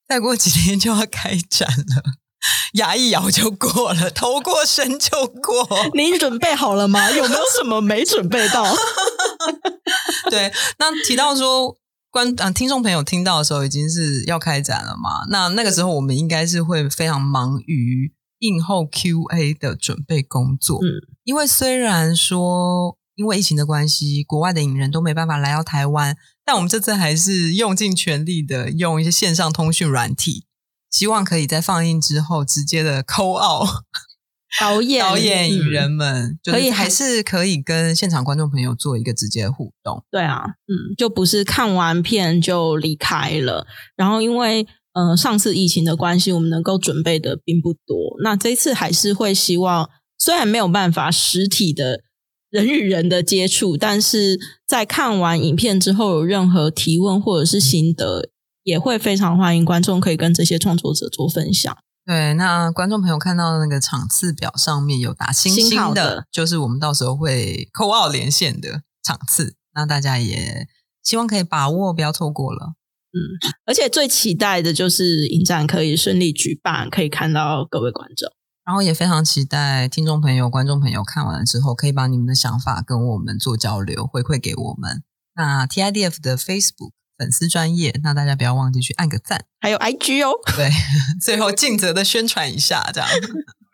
[0.09, 2.03] 再过几天就要开展了。
[2.75, 5.69] 牙一咬就过了，头过身就过。
[5.95, 7.11] 你准备好了吗？
[7.11, 8.65] 有没有什么没准备到？
[10.31, 11.77] 对，那提到说
[12.11, 15.25] 观啊，听众朋友听到的时候已经是要开展了嘛？
[15.31, 20.79] 那那个时候我们应该是会非常忙于映后 Q&A 的准备工作。
[20.79, 20.87] 嗯，
[21.25, 30.45] 因为虽然说因为疫情的关系，国外的影人都没办法来到台湾，但我们这次还是用尽全力的用一些线上通讯软体。
[30.91, 33.69] 希望可以在放映之后直接的 call out
[34.59, 40.03] 导演、导演、与人们，可以还是可以跟现场观众朋友做一个直接的互动。
[40.11, 43.67] 对啊，嗯，就不是看完片就离开了。
[43.95, 48.17] 然后因为呃上次疫情的关系，我们能够准备的并不多。
[48.23, 52.01] 那这一次还是会希望，虽然没有办法实体的
[52.49, 58.31] 人与人的接触，但是在看完影片之后有任何提问或者是心得。
[58.69, 61.75] 也会非常欢迎观众可以跟这些创作者做分享。
[62.05, 69.55] 对，那观众朋友看到的那个场次表上面有打星星的，的就是我们到时候会 call out 连线的场次。
[69.75, 70.69] 那大家也
[71.03, 72.75] 希望可以把握，不要错过了。
[73.13, 73.17] 嗯，
[73.65, 78.31] 而且最期待的就是影展可以顺利举办，可以看到各位观众。
[78.67, 85.03] 然后也非常期待听众朋友、观众朋友看完了之后，可以把你们的想法跟我们做交流，回馈给我们。
[85.35, 86.93] 那 TIDF 的 Facebook。
[87.19, 90.31] 粉丝专业，那大家不要忘记去按个赞，还有 IG 哦。
[90.57, 90.71] 对，
[91.21, 93.11] 最后尽责的宣传一下，这样。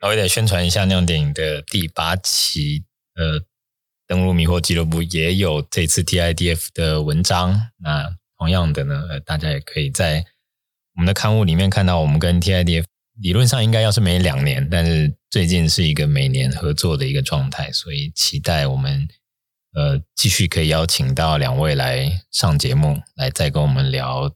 [0.01, 2.85] 我也得宣传一下酿电影的第八期，
[3.15, 3.45] 呃，
[4.07, 7.69] 登录迷惑俱乐部也有这次 TIDF 的文章。
[7.79, 10.25] 那同样的呢，呃，大家也可以在
[10.97, 12.85] 我们的刊物里面看到，我们跟 TIDF
[13.21, 19.07] 理论上应该要是每两年，但是最近是一个每年合作的一个状态，所以期待我们。
[19.75, 24.33] 呃，继续可以邀请到两位来上节目，来再跟我们聊呃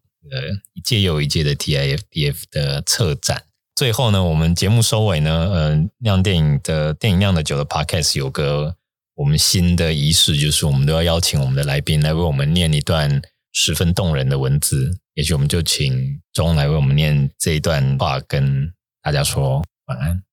[0.74, 3.44] 一届又一届的 TIFDF 的策展。
[3.76, 8.74] 最后呢，我们节目收尾呢，呃，酿电影的电影酿的酒的 Podcast 有个
[9.14, 13.22] 我们新的仪式，就是我们都要邀请我们的来宾来为我们念一段
[13.52, 14.98] 十分动人的文字。
[15.14, 20.24] 也许我们就请钟来为我们念这一段话，跟大家说晚安。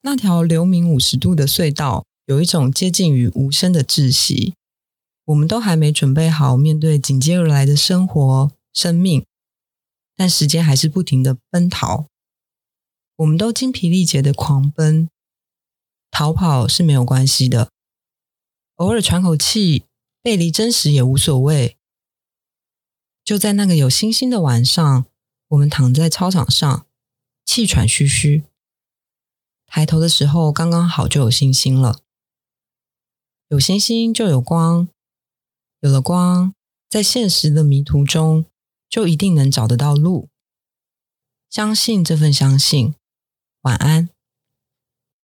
[0.00, 2.06] 那条流明五十度的隧道。
[2.26, 4.54] 有一种接近于无声的窒息，
[5.26, 9.26] 我们都还没准备好面对紧接而来的生活、生命，
[10.16, 12.06] 但时间还是不停的奔逃。
[13.16, 15.08] 我们都精疲力竭的狂奔，
[16.10, 17.70] 逃跑是没有关系的，
[18.76, 19.84] 偶尔喘口气，
[20.22, 21.76] 背离真实也无所谓。
[23.22, 25.06] 就在那个有星星的晚上，
[25.48, 26.86] 我们躺在操场上，
[27.44, 28.44] 气喘吁吁，
[29.66, 32.00] 抬头的时候刚刚好就有星星了。
[33.48, 34.88] 有星星就有光，
[35.80, 36.54] 有了光，
[36.88, 38.46] 在现实的迷途中，
[38.88, 40.28] 就一定能找得到路。
[41.50, 42.94] 相信这份相信，
[43.60, 44.13] 晚安。